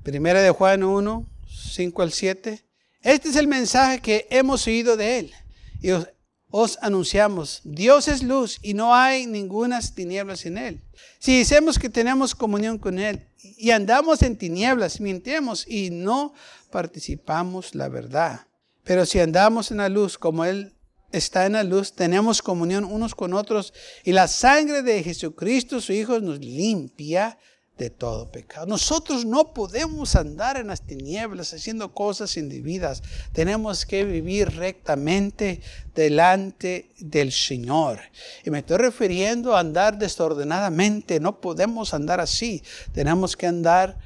Primera 0.03 0.41
de 0.41 0.51
Juan 0.51 0.83
1, 0.83 1.27
5 1.47 2.03
al 2.03 2.13
7. 2.13 2.65
Este 3.03 3.29
es 3.29 3.37
el 3.37 3.47
mensaje 3.47 4.01
que 4.01 4.27
hemos 4.31 4.67
oído 4.67 4.97
de 4.97 5.19
él. 5.19 5.35
Y 5.81 5.91
os, 5.91 6.09
os, 6.51 6.79
anunciamos, 6.81 7.61
Dios 7.65 8.09
es 8.09 8.23
luz 8.23 8.59
y 8.63 8.75
no 8.75 8.95
hay 8.95 9.27
ninguna 9.27 9.81
tinieblas 9.81 10.47
en 10.47 10.59
él. 10.59 10.81
Si 11.19 11.39
decimos 11.39 11.79
que 11.79 11.91
tenemos 11.91 12.35
comunión 12.35 12.79
con 12.79 12.99
él 12.99 13.27
y 13.43 13.71
andamos 13.71 14.23
en 14.23 14.37
tinieblas, 14.37 15.01
mientemos 15.01 15.67
y 15.69 15.91
no 15.91 16.33
participamos 16.71 17.75
la 17.75 17.89
verdad. 17.89 18.47
Pero 18.85 19.05
si 19.05 19.21
andamos 19.21 19.71
en 19.71 19.79
la 19.79 19.91
luz 19.91 20.17
como 20.17 20.45
él 20.45 20.75
está 21.13 21.45
en 21.45 21.53
la 21.53 21.65
luz, 21.65 21.93
tenemos 21.93 22.41
comunión 22.41 22.85
unos 22.85 23.15
con 23.15 23.35
otros 23.35 23.75
y 24.05 24.13
la 24.13 24.29
sangre 24.29 24.83
de 24.83 25.03
Jesucristo, 25.03 25.81
su 25.81 25.93
Hijo, 25.93 26.21
nos 26.21 26.39
limpia 26.39 27.39
de 27.79 27.91
todo 27.91 28.31
pecado. 28.31 28.67
Nosotros 28.67 29.25
no 29.25 29.55
podemos 29.55 30.17
andar 30.17 30.57
en 30.57 30.67
las 30.67 30.83
tinieblas 30.83 31.55
haciendo 31.55 31.95
cosas 31.95 32.37
indebidas. 32.37 33.03
Tenemos 33.33 33.87
que 33.87 34.05
vivir 34.05 34.57
rectamente 34.57 35.61
delante 35.95 36.91
del 36.99 37.33
Señor. 37.33 38.01
Y 38.45 38.51
me 38.51 38.59
estoy 38.59 38.79
refiriendo 38.79 39.57
a 39.57 39.61
andar 39.61 39.97
desordenadamente. 39.97 41.21
No 41.21 41.41
podemos 41.41 41.95
andar 41.95 42.21
así. 42.21 42.63
Tenemos 42.93 43.37
que 43.37 43.47
andar 43.47 43.97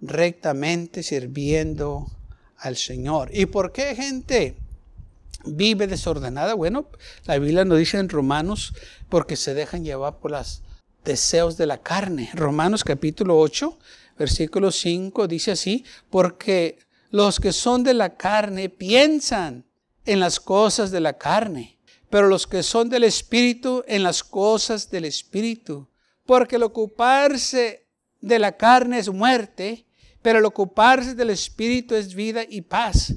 rectamente 0.00 1.02
sirviendo 1.02 2.06
al 2.58 2.76
Señor. 2.76 3.30
¿Y 3.32 3.46
por 3.46 3.72
qué 3.72 3.96
gente? 3.96 4.56
vive 5.46 5.86
desordenada. 5.86 6.54
Bueno, 6.54 6.86
la 7.26 7.38
Biblia 7.38 7.66
nos 7.66 7.78
dice 7.78 7.98
en 7.98 8.08
Romanos, 8.08 8.72
porque 9.10 9.36
se 9.36 9.52
dejan 9.52 9.84
llevar 9.84 10.18
por 10.18 10.30
los 10.30 10.62
deseos 11.04 11.56
de 11.56 11.66
la 11.66 11.78
carne. 11.78 12.30
Romanos 12.34 12.84
capítulo 12.84 13.38
8, 13.38 13.78
versículo 14.18 14.70
5 14.70 15.28
dice 15.28 15.52
así, 15.52 15.84
porque 16.10 16.78
los 17.10 17.40
que 17.40 17.52
son 17.52 17.84
de 17.84 17.94
la 17.94 18.16
carne 18.16 18.68
piensan 18.68 19.64
en 20.06 20.20
las 20.20 20.40
cosas 20.40 20.90
de 20.90 21.00
la 21.00 21.18
carne, 21.18 21.78
pero 22.10 22.28
los 22.28 22.46
que 22.46 22.62
son 22.62 22.88
del 22.88 23.04
Espíritu 23.04 23.84
en 23.86 24.02
las 24.02 24.22
cosas 24.24 24.90
del 24.90 25.04
Espíritu. 25.04 25.88
Porque 26.26 26.56
el 26.56 26.62
ocuparse 26.62 27.86
de 28.20 28.38
la 28.38 28.56
carne 28.56 28.98
es 28.98 29.08
muerte, 29.10 29.86
pero 30.22 30.38
el 30.38 30.44
ocuparse 30.44 31.14
del 31.14 31.30
Espíritu 31.30 31.94
es 31.94 32.14
vida 32.14 32.42
y 32.48 32.62
paz 32.62 33.14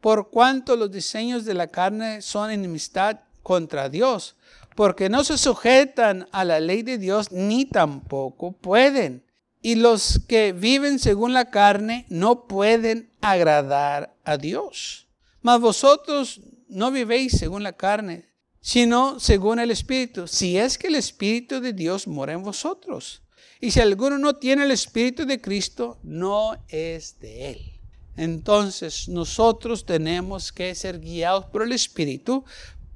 por 0.00 0.30
cuanto 0.30 0.76
los 0.76 0.90
diseños 0.90 1.44
de 1.44 1.54
la 1.54 1.66
carne 1.66 2.22
son 2.22 2.50
enemistad 2.50 3.20
contra 3.42 3.88
Dios, 3.88 4.36
porque 4.80 5.10
no 5.10 5.24
se 5.24 5.36
sujetan 5.36 6.26
a 6.32 6.42
la 6.42 6.58
ley 6.58 6.82
de 6.82 6.96
Dios 6.96 7.32
ni 7.32 7.66
tampoco 7.66 8.52
pueden. 8.52 9.26
Y 9.60 9.74
los 9.74 10.22
que 10.26 10.54
viven 10.54 10.98
según 10.98 11.34
la 11.34 11.50
carne 11.50 12.06
no 12.08 12.46
pueden 12.46 13.12
agradar 13.20 14.16
a 14.24 14.38
Dios. 14.38 15.06
Mas 15.42 15.60
vosotros 15.60 16.40
no 16.66 16.90
vivéis 16.90 17.32
según 17.32 17.62
la 17.62 17.74
carne, 17.74 18.30
sino 18.62 19.20
según 19.20 19.58
el 19.58 19.70
Espíritu, 19.70 20.26
si 20.26 20.56
es 20.56 20.78
que 20.78 20.86
el 20.86 20.94
Espíritu 20.94 21.60
de 21.60 21.74
Dios 21.74 22.08
mora 22.08 22.32
en 22.32 22.42
vosotros. 22.42 23.20
Y 23.60 23.72
si 23.72 23.80
alguno 23.80 24.16
no 24.16 24.36
tiene 24.36 24.64
el 24.64 24.70
Espíritu 24.70 25.26
de 25.26 25.42
Cristo, 25.42 25.98
no 26.02 26.56
es 26.68 27.20
de 27.20 27.50
él. 27.50 27.80
Entonces 28.16 29.10
nosotros 29.10 29.84
tenemos 29.84 30.52
que 30.52 30.74
ser 30.74 31.00
guiados 31.00 31.44
por 31.44 31.64
el 31.64 31.72
Espíritu 31.72 32.46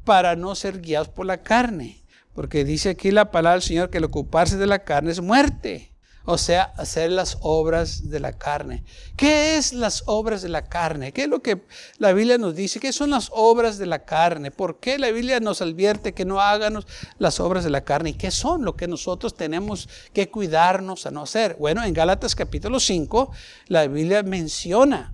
para 0.04 0.36
no 0.36 0.54
ser 0.54 0.80
guiados 0.80 1.08
por 1.08 1.26
la 1.26 1.42
carne. 1.42 2.04
Porque 2.34 2.64
dice 2.64 2.90
aquí 2.90 3.10
la 3.10 3.30
palabra 3.30 3.54
del 3.54 3.62
Señor 3.62 3.90
que 3.90 3.98
el 3.98 4.04
ocuparse 4.04 4.56
de 4.56 4.66
la 4.66 4.80
carne 4.80 5.12
es 5.12 5.20
muerte. 5.20 5.94
O 6.26 6.38
sea, 6.38 6.72
hacer 6.78 7.12
las 7.12 7.36
obras 7.42 8.08
de 8.08 8.18
la 8.18 8.32
carne. 8.32 8.82
¿Qué 9.14 9.58
es 9.58 9.74
las 9.74 10.04
obras 10.06 10.40
de 10.40 10.48
la 10.48 10.66
carne? 10.68 11.12
¿Qué 11.12 11.24
es 11.24 11.28
lo 11.28 11.42
que 11.42 11.66
la 11.98 12.14
Biblia 12.14 12.38
nos 12.38 12.54
dice? 12.54 12.80
¿Qué 12.80 12.94
son 12.94 13.10
las 13.10 13.28
obras 13.30 13.76
de 13.76 13.84
la 13.84 14.06
carne? 14.06 14.50
¿Por 14.50 14.80
qué 14.80 14.98
la 14.98 15.10
Biblia 15.10 15.38
nos 15.40 15.60
advierte 15.60 16.14
que 16.14 16.24
no 16.24 16.40
háganos 16.40 16.86
las 17.18 17.40
obras 17.40 17.62
de 17.62 17.68
la 17.68 17.84
carne? 17.84 18.10
¿Y 18.10 18.14
qué 18.14 18.30
son 18.30 18.64
lo 18.64 18.74
que 18.74 18.88
nosotros 18.88 19.36
tenemos 19.36 19.86
que 20.14 20.30
cuidarnos 20.30 21.04
a 21.04 21.10
no 21.10 21.22
hacer? 21.22 21.56
Bueno, 21.58 21.84
en 21.84 21.92
Gálatas 21.92 22.34
capítulo 22.34 22.80
5, 22.80 23.30
la 23.68 23.86
Biblia 23.86 24.22
menciona 24.22 25.13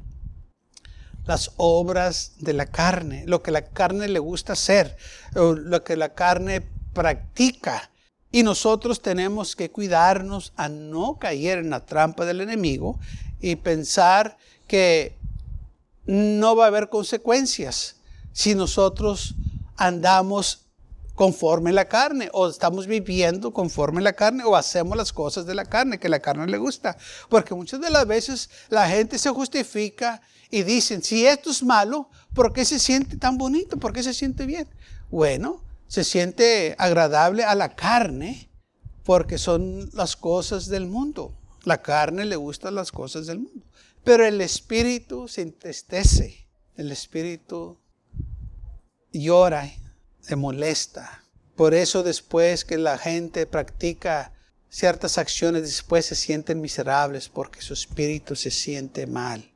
las 1.31 1.53
obras 1.59 2.33
de 2.39 2.53
la 2.55 2.67
carne, 2.67 3.23
lo 3.25 3.41
que 3.41 3.53
la 3.53 3.63
carne 3.67 4.09
le 4.09 4.19
gusta 4.19 4.55
hacer, 4.55 4.97
lo 5.33 5.85
que 5.85 5.97
la 5.97 6.13
carne 6.13 6.61
practica. 6.93 7.93
Y 8.33 8.43
nosotros 8.43 9.01
tenemos 9.01 9.55
que 9.55 9.71
cuidarnos 9.71 10.53
a 10.57 10.69
no 10.69 11.21
caer 11.21 11.59
en 11.59 11.71
la 11.71 11.87
trampa 11.87 12.25
del 12.25 12.41
enemigo 12.41 12.99
y 13.41 13.55
pensar 13.55 14.39
que 14.67 15.17
no 16.05 16.57
va 16.57 16.65
a 16.65 16.69
haber 16.69 16.89
consecuencias 16.89 18.01
si 18.33 18.57
nosotros 18.57 19.37
andamos 19.77 20.67
conforme 21.15 21.73
la 21.73 21.85
carne 21.85 22.29
o 22.33 22.49
estamos 22.49 22.89
viviendo 22.89 23.53
conforme 23.53 24.01
la 24.01 24.15
carne 24.15 24.43
o 24.43 24.57
hacemos 24.57 24.97
las 24.97 25.13
cosas 25.13 25.47
de 25.47 25.55
la 25.55 25.65
carne 25.65 26.01
que 26.01 26.09
la 26.09 26.19
carne 26.19 26.49
le 26.49 26.59
gusta. 26.59 26.97
Porque 27.29 27.55
muchas 27.55 27.81
de 27.81 27.91
las 27.91 28.05
veces 28.05 28.51
la 28.69 28.89
gente 28.89 29.17
se 29.17 29.31
justifica 29.31 30.23
y 30.51 30.63
dicen, 30.63 31.03
si 31.03 31.27
esto 31.27 31.51
es 31.51 31.63
malo, 31.63 32.09
¿por 32.35 32.53
qué 32.53 32.65
se 32.65 32.79
siente 32.79 33.17
tan 33.17 33.39
bonito? 33.39 33.77
¿Por 33.77 33.93
qué 33.93 34.03
se 34.03 34.15
siente 34.15 34.47
bien? 34.47 34.69
Bueno, 35.11 35.63
se 35.87 36.05
siente 36.05 36.75
agradable 36.79 37.45
a 37.45 37.55
la 37.55 37.75
carne 37.75 38.51
porque 39.05 39.39
son 39.39 39.91
las 39.93 40.17
cosas 40.17 40.67
del 40.67 40.87
mundo. 40.87 41.37
La 41.65 41.83
carne 41.83 42.25
le 42.25 42.37
gustan 42.37 42.75
las 42.75 42.93
cosas 42.93 43.27
del 43.27 43.41
mundo. 43.41 43.67
Pero 44.05 44.25
el 44.25 44.41
espíritu 44.41 45.29
se 45.29 45.43
entristece. 45.43 46.49
El 46.77 46.91
espíritu 46.91 47.79
llora, 49.13 49.71
se 50.21 50.37
molesta. 50.37 51.25
Por 51.57 51.75
eso 51.75 52.03
después 52.03 52.65
que 52.65 52.79
la 52.79 52.97
gente 52.97 53.47
practica 53.47 54.33
ciertas 54.69 55.19
acciones, 55.19 55.63
después 55.63 56.07
se 56.07 56.15
sienten 56.15 56.61
miserables 56.61 57.29
porque 57.29 57.61
su 57.61 57.75
espíritu 57.75 58.37
se 58.37 58.51
siente 58.51 59.07
mal. 59.07 59.50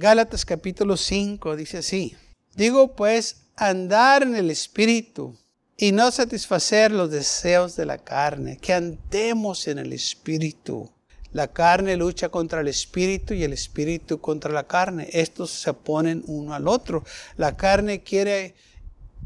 Gálatas 0.00 0.46
capítulo 0.46 0.96
5 0.96 1.56
dice 1.56 1.76
así. 1.76 2.16
Digo 2.56 2.96
pues, 2.96 3.42
andar 3.54 4.22
en 4.22 4.34
el 4.34 4.50
espíritu 4.50 5.36
y 5.76 5.92
no 5.92 6.10
satisfacer 6.10 6.90
los 6.90 7.10
deseos 7.10 7.76
de 7.76 7.84
la 7.84 7.98
carne, 7.98 8.56
que 8.56 8.72
andemos 8.72 9.68
en 9.68 9.78
el 9.78 9.92
espíritu. 9.92 10.90
La 11.32 11.48
carne 11.48 11.98
lucha 11.98 12.30
contra 12.30 12.62
el 12.62 12.68
espíritu 12.68 13.34
y 13.34 13.44
el 13.44 13.52
espíritu 13.52 14.22
contra 14.22 14.50
la 14.50 14.66
carne. 14.66 15.06
Estos 15.12 15.50
se 15.50 15.68
oponen 15.68 16.24
uno 16.26 16.54
al 16.54 16.66
otro. 16.66 17.04
La 17.36 17.58
carne 17.58 18.02
quiere 18.02 18.54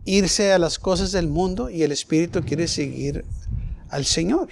irse 0.04 0.52
a 0.52 0.59
las 0.59 0.81
cosas 0.81 1.12
del 1.12 1.28
mundo 1.28 1.71
y 1.71 1.85
el 1.85 1.93
espíritu 1.93 2.43
quiere 2.43 2.66
seguir 2.66 3.25
al 3.90 4.04
Señor. 4.04 4.49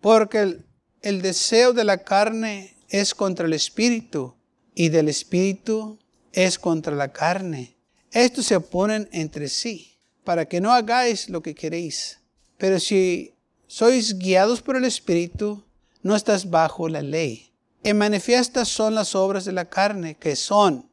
Porque 0.00 0.40
el, 0.40 0.66
el 1.02 1.22
deseo 1.22 1.72
de 1.72 1.84
la 1.84 1.98
carne 1.98 2.76
es 2.88 3.14
contra 3.14 3.46
el 3.46 3.52
espíritu 3.52 4.34
y 4.74 4.88
del 4.88 5.08
espíritu 5.08 5.98
es 6.32 6.58
contra 6.58 6.94
la 6.94 7.12
carne 7.12 7.76
Estos 8.10 8.46
se 8.46 8.56
oponen 8.56 9.08
entre 9.12 9.48
sí, 9.48 9.96
para 10.22 10.46
que 10.46 10.60
no 10.60 10.72
hagáis 10.72 11.28
lo 11.28 11.42
que 11.42 11.54
queréis. 11.54 12.20
Pero 12.58 12.78
si 12.78 13.34
sois 13.66 14.18
guiados 14.18 14.62
por 14.62 14.76
el 14.76 14.84
Espíritu, 14.84 15.64
no 16.02 16.14
estás 16.14 16.48
bajo 16.48 16.88
la 16.88 17.02
ley. 17.02 17.52
Y 17.82 17.92
manifiestas 17.92 18.68
son 18.68 18.94
las 18.94 19.16
obras 19.16 19.44
de 19.44 19.52
la 19.52 19.68
carne, 19.68 20.14
que 20.14 20.36
son 20.36 20.88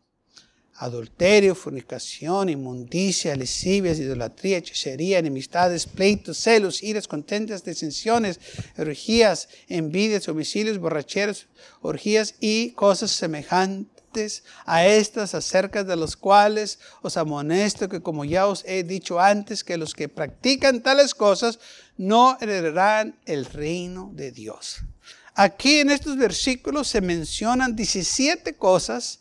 adulterio, 0.82 1.54
fornicación, 1.54 2.50
inmundicia, 2.50 3.36
lascivias, 3.36 4.00
idolatría, 4.00 4.58
hechicería, 4.58 5.20
enemistades, 5.20 5.86
pleitos, 5.86 6.40
celos, 6.40 6.82
iras, 6.82 7.08
contentas, 7.08 7.64
disensiones, 7.64 8.40
orgías, 8.80 9.48
envidias, 9.68 10.28
homicidios, 10.28 10.80
borracheras, 10.80 11.46
orgías 11.82 12.34
y 12.40 12.72
cosas 12.72 13.12
semejantes 13.12 14.44
a 14.66 14.88
estas, 14.88 15.36
acerca 15.36 15.84
de 15.84 15.96
los 15.96 16.18
cuales 16.18 16.80
os 17.04 17.16
amonesto 17.16 17.88
que 17.88 18.02
como 18.02 18.26
ya 18.26 18.48
os 18.48 18.66
he 18.66 18.84
dicho 18.84 19.20
antes, 19.20 19.64
que 19.64 19.78
los 19.78 19.94
que 19.94 20.10
practican 20.10 20.82
tales 20.82 21.14
cosas 21.14 21.60
no 21.96 22.40
heredarán 22.42 23.20
el 23.28 23.46
reino 23.46 24.10
de 24.16 24.32
Dios. 24.32 24.82
Aquí 25.36 25.78
en 25.78 25.92
estos 25.92 26.18
versículos 26.18 26.88
se 26.88 27.02
mencionan 27.02 27.76
17 27.76 28.56
cosas 28.56 29.20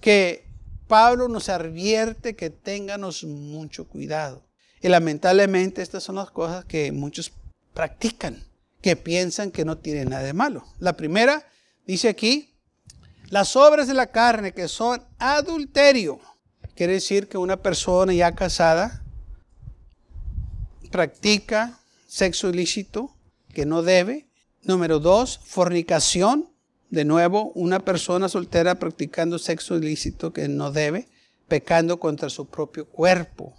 que 0.00 0.49
Pablo 0.90 1.28
nos 1.28 1.48
advierte 1.48 2.34
que 2.34 2.50
tengamos 2.50 3.22
mucho 3.22 3.86
cuidado. 3.86 4.44
Y 4.82 4.88
lamentablemente 4.88 5.82
estas 5.82 6.02
son 6.02 6.16
las 6.16 6.32
cosas 6.32 6.64
que 6.64 6.90
muchos 6.90 7.32
practican, 7.72 8.42
que 8.82 8.96
piensan 8.96 9.52
que 9.52 9.64
no 9.64 9.78
tienen 9.78 10.08
nada 10.08 10.24
de 10.24 10.32
malo. 10.32 10.64
La 10.80 10.96
primera 10.96 11.46
dice 11.86 12.08
aquí, 12.08 12.56
las 13.28 13.54
obras 13.54 13.86
de 13.86 13.94
la 13.94 14.08
carne 14.08 14.52
que 14.52 14.66
son 14.66 15.00
adulterio. 15.20 16.18
Quiere 16.74 16.94
decir 16.94 17.28
que 17.28 17.38
una 17.38 17.62
persona 17.62 18.12
ya 18.12 18.34
casada 18.34 19.04
practica 20.90 21.78
sexo 22.08 22.48
ilícito 22.48 23.14
que 23.54 23.64
no 23.64 23.82
debe. 23.82 24.26
Número 24.62 24.98
dos, 24.98 25.38
fornicación 25.44 26.50
de 26.90 27.04
nuevo, 27.04 27.52
una 27.54 27.80
persona 27.80 28.28
soltera 28.28 28.74
practicando 28.74 29.38
sexo 29.38 29.76
ilícito 29.76 30.32
que 30.32 30.48
no 30.48 30.72
debe, 30.72 31.08
pecando 31.46 32.00
contra 32.00 32.28
su 32.28 32.46
propio 32.46 32.86
cuerpo. 32.86 33.54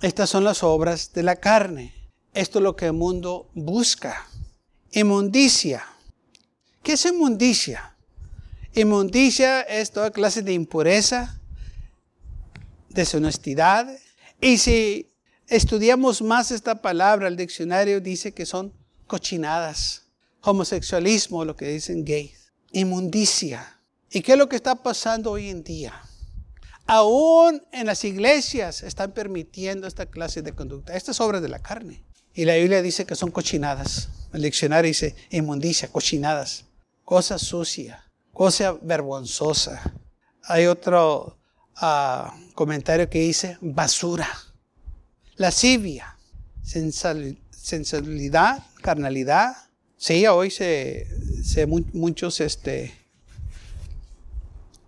Estas 0.00 0.30
son 0.30 0.44
las 0.44 0.62
obras 0.62 1.12
de 1.12 1.24
la 1.24 1.36
carne. 1.36 1.92
Esto 2.34 2.58
es 2.60 2.62
lo 2.62 2.76
que 2.76 2.86
el 2.86 2.92
mundo 2.92 3.50
busca. 3.54 4.28
Inmundicia. 4.92 5.84
¿Qué 6.82 6.92
es 6.92 7.04
inmundicia? 7.04 7.96
Inmundicia 8.74 9.62
es 9.62 9.90
toda 9.90 10.10
clase 10.10 10.42
de 10.42 10.52
impureza, 10.52 11.40
deshonestidad. 12.90 13.88
Y 14.40 14.58
si 14.58 15.10
estudiamos 15.48 16.22
más 16.22 16.52
esta 16.52 16.80
palabra, 16.80 17.26
el 17.26 17.36
diccionario 17.36 18.00
dice 18.00 18.32
que 18.32 18.46
son 18.46 18.72
cochinadas 19.06 20.05
homosexualismo, 20.46 21.44
lo 21.44 21.56
que 21.56 21.66
dicen 21.66 22.04
gays, 22.04 22.52
inmundicia. 22.72 23.80
¿Y 24.10 24.22
qué 24.22 24.32
es 24.32 24.38
lo 24.38 24.48
que 24.48 24.56
está 24.56 24.76
pasando 24.76 25.32
hoy 25.32 25.48
en 25.48 25.64
día? 25.64 26.00
Aún 26.86 27.62
en 27.72 27.86
las 27.86 28.04
iglesias 28.04 28.84
están 28.84 29.12
permitiendo 29.12 29.88
esta 29.88 30.06
clase 30.06 30.42
de 30.42 30.52
conducta. 30.52 30.96
Estas 30.96 31.20
obras 31.20 31.42
de 31.42 31.48
la 31.48 31.58
carne. 31.58 32.04
Y 32.32 32.44
la 32.44 32.54
Biblia 32.54 32.80
dice 32.80 33.04
que 33.04 33.16
son 33.16 33.32
cochinadas. 33.32 34.08
El 34.32 34.42
diccionario 34.42 34.88
dice 34.88 35.16
inmundicia, 35.30 35.88
cochinadas. 35.88 36.64
Cosa 37.04 37.38
sucia, 37.38 38.04
cosa 38.32 38.76
vergonzosa. 38.80 39.82
Hay 40.44 40.66
otro 40.66 41.38
ah, 41.74 42.38
comentario 42.54 43.10
que 43.10 43.18
dice 43.18 43.58
basura, 43.60 44.28
lascivia, 45.36 46.16
sensualidad, 46.62 48.64
carnalidad, 48.80 49.65
Sí, 49.98 50.26
hoy 50.26 50.50
se, 50.50 51.06
muchos 51.94 52.40
este, 52.40 52.94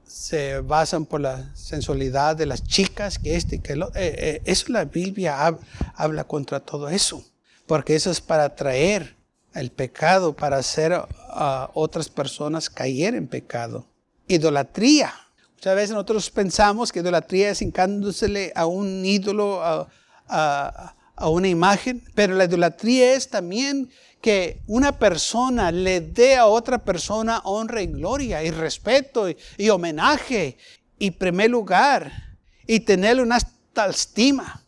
se 0.07 0.61
basan 0.61 1.07
por 1.07 1.23
la 1.23 1.51
sensualidad 1.57 2.37
de 2.37 2.45
las 2.45 2.63
chicas, 2.63 3.19
que 3.19 3.35
este, 3.35 3.61
que 3.61 3.75
lo, 3.75 3.89
eh, 3.89 4.15
eh, 4.19 4.43
eso 4.45 4.71
la 4.71 4.85
Biblia 4.85 5.59
habla 5.95 6.25
contra 6.25 6.61
todo 6.61 6.91
eso, 6.91 7.25
porque 7.67 7.97
eso 7.97 8.11
es 8.11 8.21
para 8.21 8.55
traer 8.55 9.17
el 9.55 9.71
pecado, 9.71 10.37
para 10.37 10.59
hacer 10.59 10.93
a 10.93 11.71
otras 11.73 12.11
personas 12.11 12.69
caer 12.69 13.15
en 13.15 13.29
pecado. 13.29 13.87
Idolatría. 14.27 15.15
Muchas 15.55 15.75
veces 15.75 15.91
nosotros 15.93 16.29
pensamos 16.31 16.93
que 16.93 17.01
idolatría 17.01 17.49
es 17.49 17.63
hincándosele 17.63 18.53
a 18.55 18.67
un 18.67 19.07
ídolo, 19.07 19.63
a 19.65 20.95
una 21.27 21.49
imagen, 21.49 22.05
pero 22.15 22.35
la 22.35 22.45
idolatría 22.45 23.15
es 23.15 23.29
también 23.29 23.91
que 24.21 24.61
una 24.67 24.99
persona 24.99 25.71
le 25.71 26.01
dé 26.01 26.37
a 26.37 26.47
otra 26.47 26.79
persona 26.79 27.41
honra 27.45 27.83
y 27.83 27.87
gloria 27.87 28.43
y 28.43 28.51
respeto 28.51 29.29
y, 29.29 29.69
homenaje 29.71 30.59
y 30.99 31.13
primer 31.13 31.51
lugar 31.51 32.37
y 32.67 32.81
tenerle 32.81 33.23
una 33.23 33.37
alta 33.37 33.87
estima. 33.87 34.65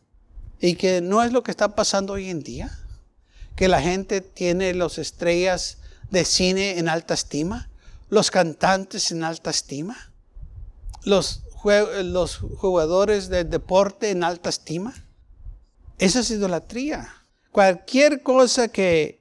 Y 0.61 0.75
que 0.75 1.01
no 1.01 1.23
es 1.23 1.33
lo 1.33 1.43
que 1.43 1.51
está 1.51 1.75
pasando 1.75 2.15
hoy 2.15 2.29
en 2.29 2.43
día. 2.43 2.71
Que 3.57 3.69
la 3.69 3.81
gente 3.81 4.21
tiene 4.21 4.75
las 4.75 4.99
estrellas 4.99 5.79
de 6.11 6.25
cine 6.25 6.79
en 6.79 6.89
alta 6.89 7.15
estima, 7.15 7.71
los 8.09 8.31
cantantes 8.31 9.11
en 9.11 9.25
alta 9.25 9.51
estima, 9.51 10.13
los, 11.05 11.43
los 12.05 12.39
jugadores 12.39 13.29
de 13.29 13.45
deporte 13.45 14.11
en 14.11 14.25
alta 14.25 14.51
estima. 14.51 14.95
Esa 16.01 16.21
es 16.21 16.31
idolatría. 16.31 17.15
Cualquier 17.53 18.23
cosa 18.23 18.69
que 18.69 19.21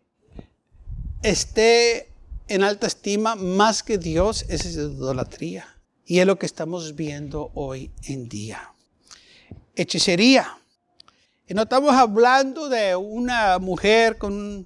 esté 1.21 2.09
en 2.47 2.63
alta 2.63 2.87
estima 2.87 3.35
más 3.35 3.83
que 3.83 3.97
Dios, 3.97 4.45
es 4.47 4.65
idolatría. 4.65 5.67
Y 6.05 6.19
es 6.19 6.25
lo 6.25 6.39
que 6.39 6.45
estamos 6.45 6.95
viendo 6.95 7.51
hoy 7.53 7.91
en 8.03 8.29
día. 8.29 8.73
Hechicería. 9.75 10.57
Y 11.49 11.53
no 11.53 11.63
estamos 11.63 11.93
hablando 11.93 12.69
de 12.69 12.95
una 12.95 13.59
mujer 13.59 14.17
con 14.17 14.65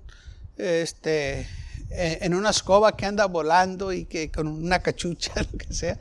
este 0.56 1.48
en 1.90 2.36
una 2.36 2.52
escoba 2.52 2.96
que 2.96 3.08
anda 3.08 3.26
volando 3.26 3.92
y 3.92 4.06
que 4.06 4.30
con 4.30 4.48
una 4.48 4.80
cachucha, 4.84 5.34
lo 5.52 5.58
que 5.58 5.74
sea. 5.74 6.00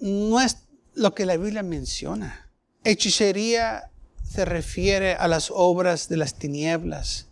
no 0.00 0.40
es 0.40 0.56
lo 0.94 1.14
que 1.14 1.26
la 1.26 1.36
Biblia 1.36 1.62
menciona. 1.62 2.50
Hechicería 2.84 3.90
se 4.28 4.44
refiere 4.44 5.14
a 5.14 5.28
las 5.28 5.50
obras 5.54 6.08
de 6.08 6.16
las 6.16 6.34
tinieblas 6.34 7.26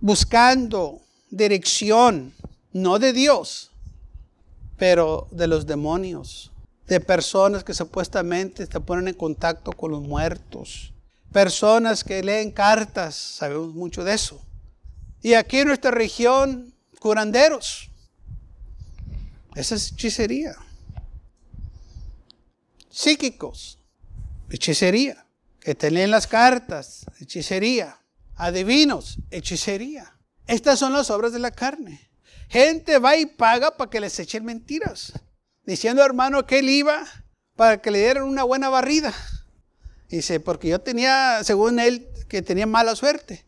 buscando 0.00 1.02
dirección, 1.30 2.32
no 2.72 2.98
de 2.98 3.12
Dios, 3.12 3.70
pero 4.76 5.28
de 5.30 5.46
los 5.46 5.66
demonios, 5.66 6.50
de 6.86 7.00
personas 7.00 7.62
que 7.62 7.74
supuestamente 7.74 8.66
se 8.66 8.80
ponen 8.80 9.08
en 9.08 9.14
contacto 9.14 9.72
con 9.72 9.90
los 9.90 10.02
muertos, 10.02 10.92
personas 11.32 12.02
que 12.02 12.22
leen 12.22 12.50
cartas, 12.50 13.14
sabemos 13.14 13.74
mucho 13.74 14.02
de 14.02 14.14
eso. 14.14 14.40
Y 15.22 15.34
aquí 15.34 15.58
en 15.58 15.68
nuestra 15.68 15.90
región, 15.90 16.74
curanderos. 16.98 17.90
Esa 19.54 19.74
es 19.74 19.92
hechicería. 19.92 20.56
Psíquicos, 22.88 23.78
hechicería. 24.48 25.26
Que 25.60 25.74
te 25.74 25.90
leen 25.90 26.10
las 26.10 26.26
cartas, 26.26 27.06
hechicería 27.20 28.00
adivinos, 28.40 29.18
hechicería. 29.30 30.16
Estas 30.46 30.78
son 30.78 30.94
las 30.94 31.10
obras 31.10 31.32
de 31.32 31.38
la 31.38 31.50
carne. 31.50 32.10
Gente 32.48 32.98
va 32.98 33.16
y 33.16 33.26
paga 33.26 33.76
para 33.76 33.90
que 33.90 34.00
les 34.00 34.18
echen 34.18 34.44
mentiras, 34.44 35.12
diciendo 35.64 36.02
hermano 36.02 36.46
que 36.46 36.58
él 36.58 36.68
iba 36.68 37.06
para 37.54 37.80
que 37.80 37.90
le 37.90 37.98
dieran 37.98 38.24
una 38.24 38.42
buena 38.42 38.70
barrida. 38.70 39.14
Dice, 40.08 40.40
porque 40.40 40.68
yo 40.68 40.80
tenía, 40.80 41.44
según 41.44 41.78
él, 41.78 42.08
que 42.28 42.42
tenía 42.42 42.66
mala 42.66 42.96
suerte. 42.96 43.44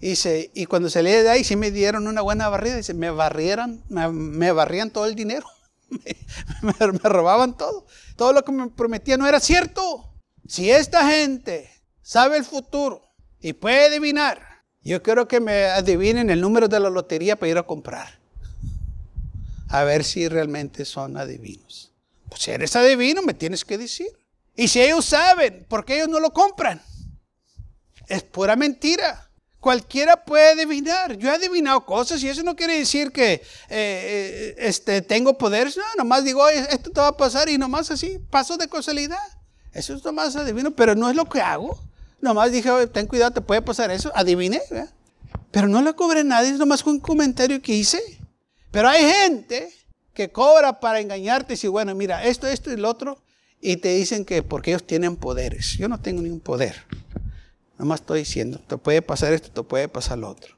Dice, 0.00 0.50
y 0.54 0.66
cuando 0.66 0.90
se 0.90 1.02
le 1.02 1.22
de 1.22 1.28
ahí, 1.28 1.44
sí 1.44 1.54
me 1.54 1.70
dieron 1.70 2.08
una 2.08 2.22
buena 2.22 2.48
barrida. 2.48 2.76
Dice, 2.76 2.94
me 2.94 3.10
barrieron, 3.10 3.84
me, 3.88 4.50
barrían 4.50 4.90
todo 4.90 5.06
el 5.06 5.14
dinero. 5.14 5.46
me 6.62 6.72
robaban 7.08 7.56
todo. 7.56 7.86
Todo 8.16 8.32
lo 8.32 8.44
que 8.44 8.50
me 8.50 8.68
prometía 8.70 9.16
no 9.16 9.28
era 9.28 9.38
cierto. 9.38 10.11
Si 10.46 10.70
esta 10.70 11.08
gente 11.08 11.70
sabe 12.02 12.36
el 12.36 12.44
futuro, 12.44 13.12
y 13.42 13.52
puede 13.52 13.86
adivinar. 13.86 14.62
Yo 14.82 15.02
quiero 15.02 15.28
que 15.28 15.40
me 15.40 15.64
adivinen 15.64 16.30
el 16.30 16.40
número 16.40 16.68
de 16.68 16.80
la 16.80 16.88
lotería 16.88 17.36
para 17.36 17.50
ir 17.50 17.58
a 17.58 17.64
comprar. 17.64 18.20
A 19.68 19.84
ver 19.84 20.04
si 20.04 20.28
realmente 20.28 20.84
son 20.84 21.16
adivinos. 21.16 21.92
Pues 22.28 22.42
si 22.42 22.50
eres 22.52 22.74
adivino, 22.76 23.22
me 23.22 23.34
tienes 23.34 23.64
que 23.64 23.78
decir. 23.78 24.08
Y 24.54 24.68
si 24.68 24.80
ellos 24.80 25.04
saben, 25.04 25.66
¿por 25.68 25.84
qué 25.84 25.96
ellos 25.96 26.08
no 26.08 26.20
lo 26.20 26.32
compran? 26.32 26.80
Es 28.06 28.22
pura 28.22 28.54
mentira. 28.56 29.28
Cualquiera 29.60 30.24
puede 30.24 30.52
adivinar. 30.52 31.16
Yo 31.16 31.30
he 31.30 31.34
adivinado 31.34 31.84
cosas 31.84 32.22
y 32.22 32.28
eso 32.28 32.42
no 32.42 32.56
quiere 32.56 32.78
decir 32.78 33.12
que 33.12 33.34
eh, 33.34 33.40
eh, 33.70 34.54
este, 34.58 35.02
tengo 35.02 35.38
poderes. 35.38 35.76
No, 35.76 35.84
nomás 35.96 36.24
digo, 36.24 36.48
esto 36.48 36.90
te 36.90 37.00
va 37.00 37.08
a 37.08 37.16
pasar 37.16 37.48
y 37.48 37.58
nomás 37.58 37.90
así, 37.90 38.18
paso 38.30 38.56
de 38.56 38.68
casualidad. 38.68 39.18
Eso 39.72 39.94
es 39.94 40.04
nomás 40.04 40.36
adivino, 40.36 40.70
pero 40.70 40.94
no 40.94 41.08
es 41.08 41.16
lo 41.16 41.24
que 41.24 41.40
hago. 41.40 41.78
Nomás 42.20 42.52
dije, 42.52 42.70
ten 42.88 43.06
cuidado, 43.06 43.32
te 43.32 43.40
puede 43.40 43.62
pasar 43.62 43.90
eso. 43.90 44.12
Adiviné, 44.14 44.60
Pero 45.50 45.68
no 45.68 45.82
le 45.82 45.94
cobré 45.94 46.24
nadie, 46.24 46.50
es 46.50 46.58
nomás 46.58 46.84
un 46.86 47.00
comentario 47.00 47.60
que 47.60 47.74
hice. 47.74 48.00
Pero 48.70 48.88
hay 48.88 49.02
gente 49.02 49.70
que 50.14 50.30
cobra 50.30 50.78
para 50.78 51.00
engañarte 51.00 51.52
y 51.52 51.56
dice, 51.56 51.68
bueno, 51.68 51.94
mira, 51.94 52.24
esto, 52.24 52.46
esto 52.46 52.72
y 52.72 52.76
lo 52.76 52.88
otro. 52.88 53.22
Y 53.60 53.76
te 53.76 53.94
dicen 53.94 54.24
que 54.24 54.42
porque 54.42 54.70
ellos 54.70 54.86
tienen 54.86 55.16
poderes. 55.16 55.76
Yo 55.78 55.88
no 55.88 56.00
tengo 56.00 56.22
ningún 56.22 56.40
poder. 56.40 56.84
Nomás 57.78 58.00
estoy 58.00 58.20
diciendo, 58.20 58.60
te 58.66 58.76
puede 58.76 59.02
pasar 59.02 59.32
esto, 59.32 59.50
te 59.50 59.62
puede 59.62 59.88
pasar 59.88 60.18
lo 60.18 60.28
otro. 60.28 60.56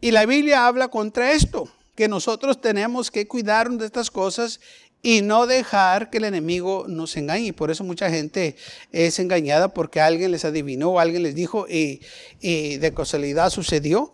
Y 0.00 0.10
la 0.10 0.24
Biblia 0.26 0.66
habla 0.66 0.88
contra 0.88 1.32
esto, 1.32 1.68
que 1.94 2.08
nosotros 2.08 2.60
tenemos 2.60 3.10
que 3.10 3.26
cuidarnos 3.26 3.78
de 3.78 3.86
estas 3.86 4.10
cosas 4.10 4.60
y 5.02 5.22
no 5.22 5.46
dejar 5.46 6.10
que 6.10 6.18
el 6.18 6.24
enemigo 6.24 6.86
nos 6.88 7.16
engañe. 7.16 7.46
Y 7.46 7.52
por 7.52 7.70
eso 7.70 7.84
mucha 7.84 8.10
gente 8.10 8.56
es 8.92 9.18
engañada 9.18 9.68
porque 9.68 10.00
alguien 10.00 10.32
les 10.32 10.44
adivinó 10.44 10.90
o 10.90 11.00
alguien 11.00 11.22
les 11.22 11.34
dijo 11.34 11.66
y, 11.68 12.00
y 12.40 12.76
de 12.76 12.92
casualidad 12.92 13.50
sucedió. 13.50 14.12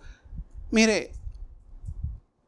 Mire, 0.70 1.12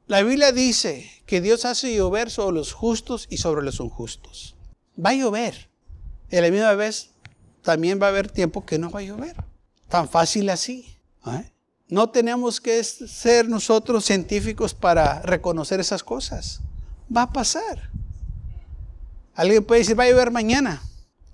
la 0.06 0.22
Biblia 0.22 0.52
dice 0.52 1.10
que 1.26 1.40
Dios 1.40 1.64
hace 1.64 1.94
llover 1.94 2.30
sobre 2.30 2.56
los 2.56 2.72
justos 2.72 3.26
y 3.30 3.38
sobre 3.38 3.62
los 3.62 3.80
injustos. 3.80 4.54
Va 5.02 5.10
a 5.10 5.14
llover. 5.14 5.68
Y 6.30 6.36
a 6.36 6.42
la 6.42 6.50
misma 6.50 6.74
vez 6.74 7.10
también 7.62 8.00
va 8.00 8.06
a 8.06 8.10
haber 8.10 8.30
tiempo 8.30 8.66
que 8.66 8.78
no 8.78 8.90
va 8.90 9.00
a 9.00 9.04
llover. 9.04 9.36
Tan 9.88 10.08
fácil 10.08 10.50
así. 10.50 10.98
¿eh? 11.26 11.50
No 11.88 12.10
tenemos 12.10 12.60
que 12.60 12.82
ser 12.84 13.48
nosotros 13.48 14.04
científicos 14.04 14.74
para 14.74 15.22
reconocer 15.22 15.80
esas 15.80 16.02
cosas. 16.04 16.60
Va 17.14 17.22
a 17.22 17.32
pasar. 17.32 17.90
Alguien 19.34 19.64
puede 19.64 19.80
decir, 19.80 19.98
va 19.98 20.04
a 20.04 20.10
llover 20.10 20.30
mañana. 20.30 20.82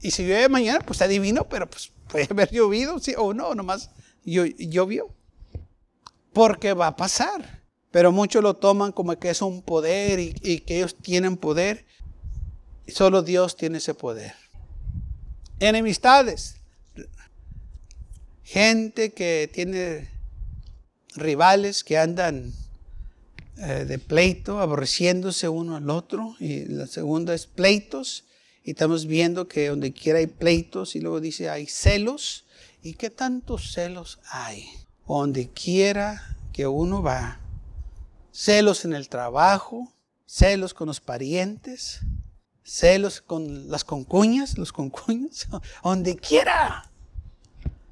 Y 0.00 0.10
si 0.10 0.24
llueve 0.24 0.48
mañana, 0.48 0.80
pues 0.80 1.02
adivino, 1.02 1.48
pero 1.48 1.68
pues 1.68 1.92
puede 2.08 2.26
haber 2.30 2.50
llovido, 2.52 2.98
sí 2.98 3.14
o 3.16 3.34
no, 3.34 3.54
nomás 3.54 3.90
llovió. 4.24 5.14
Porque 6.32 6.72
va 6.72 6.88
a 6.88 6.96
pasar. 6.96 7.60
Pero 7.90 8.12
muchos 8.12 8.42
lo 8.42 8.54
toman 8.54 8.92
como 8.92 9.18
que 9.18 9.30
es 9.30 9.42
un 9.42 9.62
poder 9.62 10.20
y, 10.20 10.34
y 10.42 10.60
que 10.60 10.78
ellos 10.78 10.96
tienen 10.96 11.36
poder. 11.36 11.84
Solo 12.86 13.22
Dios 13.22 13.56
tiene 13.56 13.78
ese 13.78 13.94
poder. 13.94 14.34
Enemistades. 15.58 16.56
Gente 18.44 19.12
que 19.12 19.50
tiene 19.52 20.08
rivales 21.14 21.84
que 21.84 21.98
andan 21.98 22.52
eh, 23.62 23.84
de 23.84 23.98
pleito, 23.98 24.58
aborreciéndose 24.60 25.46
uno 25.48 25.76
al 25.76 25.90
otro. 25.90 26.34
Y 26.40 26.64
la 26.64 26.86
segunda 26.86 27.34
es 27.34 27.46
pleitos. 27.46 28.24
Y 28.64 28.70
estamos 28.70 29.04
viendo 29.04 29.48
que 29.48 29.68
donde 29.68 29.92
quiera 29.92 30.18
hay 30.18 30.28
pleitos. 30.28 30.96
Y 30.96 31.00
luego 31.00 31.20
dice 31.20 31.50
hay 31.50 31.66
celos. 31.66 32.46
¿Y 32.82 32.94
qué 32.94 33.10
tantos 33.10 33.72
celos 33.74 34.18
hay? 34.30 34.66
Donde 35.06 35.50
quiera 35.50 36.38
que 36.54 36.66
uno 36.66 37.02
va. 37.02 37.38
Celos 38.32 38.86
en 38.86 38.94
el 38.94 39.10
trabajo. 39.10 39.92
Celos 40.24 40.72
con 40.72 40.86
los 40.86 41.00
parientes. 41.00 42.00
Celos 42.64 43.20
con 43.20 43.70
las 43.70 43.84
concuñas, 43.84 44.56
los 44.56 44.72
concuños. 44.72 45.48
Donde 45.84 46.16
quiera. 46.16 46.90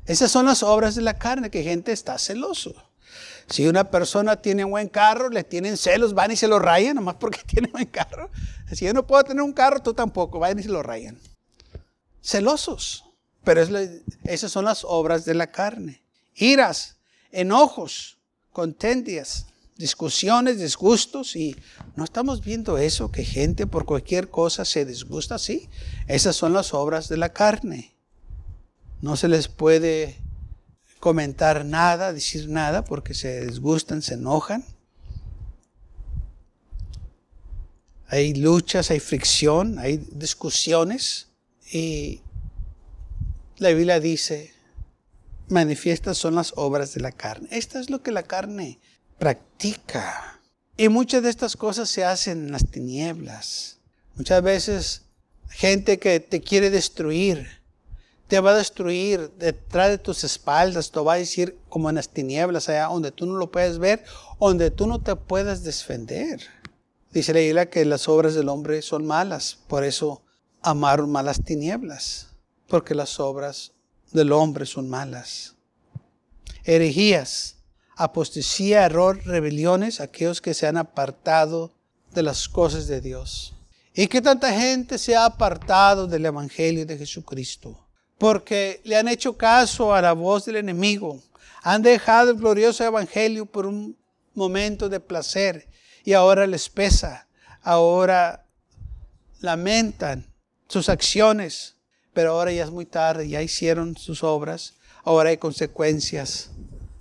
Esas 0.06 0.30
son 0.30 0.46
las 0.46 0.62
obras 0.62 0.94
de 0.94 1.02
la 1.02 1.18
carne, 1.18 1.50
que 1.50 1.62
gente 1.62 1.92
está 1.92 2.16
celoso. 2.16 2.74
Si 3.48 3.66
una 3.66 3.90
persona 3.90 4.36
tiene 4.36 4.64
un 4.64 4.72
buen 4.72 4.88
carro, 4.88 5.30
le 5.30 5.42
tienen 5.42 5.76
celos, 5.76 6.12
van 6.14 6.30
y 6.30 6.36
se 6.36 6.48
lo 6.48 6.58
rayan, 6.58 6.96
nomás 6.96 7.16
porque 7.16 7.40
tiene 7.46 7.68
buen 7.68 7.86
carro. 7.86 8.30
Si 8.72 8.84
yo 8.84 8.92
no 8.92 9.06
puedo 9.06 9.24
tener 9.24 9.42
un 9.42 9.52
carro, 9.52 9.80
tú 9.80 9.94
tampoco, 9.94 10.38
van 10.38 10.58
y 10.58 10.62
se 10.62 10.68
lo 10.68 10.82
rayan. 10.82 11.18
Celosos. 12.22 13.04
Pero 13.44 13.62
esas 14.24 14.52
son 14.52 14.66
las 14.66 14.84
obras 14.84 15.24
de 15.24 15.32
la 15.32 15.50
carne. 15.50 16.02
Iras, 16.34 16.96
enojos, 17.32 18.18
contendias, 18.52 19.46
discusiones, 19.76 20.58
disgustos. 20.58 21.34
Y 21.34 21.56
no 21.96 22.04
estamos 22.04 22.44
viendo 22.44 22.76
eso, 22.76 23.10
que 23.10 23.24
gente 23.24 23.66
por 23.66 23.86
cualquier 23.86 24.28
cosa 24.28 24.66
se 24.66 24.84
disgusta 24.84 25.36
así. 25.36 25.70
Esas 26.08 26.36
son 26.36 26.52
las 26.52 26.74
obras 26.74 27.08
de 27.08 27.16
la 27.16 27.32
carne. 27.32 27.94
No 29.00 29.16
se 29.16 29.28
les 29.28 29.48
puede 29.48 30.18
comentar 31.00 31.64
nada, 31.64 32.12
decir 32.12 32.48
nada, 32.48 32.84
porque 32.84 33.14
se 33.14 33.46
disgustan, 33.46 34.02
se 34.02 34.14
enojan. 34.14 34.64
Hay 38.08 38.34
luchas, 38.34 38.90
hay 38.90 39.00
fricción, 39.00 39.78
hay 39.78 39.98
discusiones. 40.12 41.28
Y 41.70 42.20
la 43.58 43.70
Biblia 43.70 44.00
dice, 44.00 44.54
manifiestas 45.48 46.16
son 46.16 46.34
las 46.34 46.52
obras 46.56 46.94
de 46.94 47.00
la 47.00 47.12
carne. 47.12 47.48
Esto 47.50 47.78
es 47.78 47.90
lo 47.90 48.02
que 48.02 48.10
la 48.10 48.22
carne 48.22 48.78
practica. 49.18 50.40
Y 50.76 50.88
muchas 50.88 51.22
de 51.22 51.30
estas 51.30 51.56
cosas 51.56 51.88
se 51.88 52.04
hacen 52.04 52.46
en 52.46 52.52
las 52.52 52.70
tinieblas. 52.70 53.78
Muchas 54.14 54.42
veces 54.42 55.02
gente 55.50 55.98
que 55.98 56.20
te 56.20 56.40
quiere 56.40 56.70
destruir, 56.70 57.57
te 58.28 58.40
va 58.40 58.50
a 58.50 58.56
destruir 58.56 59.30
detrás 59.38 59.88
de 59.88 59.98
tus 59.98 60.22
espaldas, 60.22 60.90
te 60.90 61.00
va 61.00 61.14
a 61.14 61.18
decir 61.18 61.58
como 61.70 61.88
en 61.88 61.96
las 61.96 62.10
tinieblas, 62.10 62.68
allá 62.68 62.84
donde 62.84 63.10
tú 63.10 63.24
no 63.24 63.34
lo 63.34 63.50
puedes 63.50 63.78
ver, 63.78 64.04
donde 64.38 64.70
tú 64.70 64.86
no 64.86 65.00
te 65.00 65.16
puedes 65.16 65.64
defender. 65.64 66.42
Dice 67.10 67.32
la 67.32 67.40
Biblia 67.40 67.70
que 67.70 67.84
las 67.86 68.06
obras 68.06 68.34
del 68.34 68.50
hombre 68.50 68.82
son 68.82 69.06
malas, 69.06 69.58
por 69.66 69.82
eso 69.82 70.22
amaron 70.60 71.10
malas 71.10 71.42
tinieblas, 71.42 72.28
porque 72.68 72.94
las 72.94 73.18
obras 73.18 73.72
del 74.12 74.30
hombre 74.32 74.66
son 74.66 74.90
malas. 74.90 75.54
Herejías, 76.64 77.56
apostasía, 77.96 78.84
error, 78.84 79.24
rebeliones, 79.24 80.02
aquellos 80.02 80.42
que 80.42 80.52
se 80.52 80.66
han 80.66 80.76
apartado 80.76 81.72
de 82.12 82.22
las 82.22 82.46
cosas 82.46 82.86
de 82.88 83.00
Dios. 83.00 83.54
¿Y 83.94 84.06
que 84.06 84.20
tanta 84.20 84.52
gente 84.52 84.98
se 84.98 85.16
ha 85.16 85.24
apartado 85.24 86.06
del 86.06 86.26
Evangelio 86.26 86.84
de 86.84 86.98
Jesucristo? 86.98 87.87
Porque 88.18 88.80
le 88.84 88.96
han 88.96 89.08
hecho 89.08 89.36
caso 89.36 89.94
a 89.94 90.02
la 90.02 90.12
voz 90.12 90.44
del 90.44 90.56
enemigo. 90.56 91.22
Han 91.62 91.82
dejado 91.82 92.32
el 92.32 92.36
glorioso 92.36 92.84
evangelio 92.84 93.46
por 93.46 93.66
un 93.66 93.96
momento 94.34 94.88
de 94.88 95.00
placer 95.00 95.68
y 96.04 96.12
ahora 96.12 96.46
les 96.46 96.68
pesa, 96.68 97.28
ahora 97.62 98.44
lamentan 99.40 100.26
sus 100.68 100.88
acciones, 100.88 101.76
pero 102.12 102.32
ahora 102.32 102.52
ya 102.52 102.64
es 102.64 102.70
muy 102.70 102.86
tarde, 102.86 103.28
ya 103.28 103.42
hicieron 103.42 103.96
sus 103.96 104.22
obras, 104.22 104.74
ahora 105.04 105.30
hay 105.30 105.38
consecuencias 105.38 106.50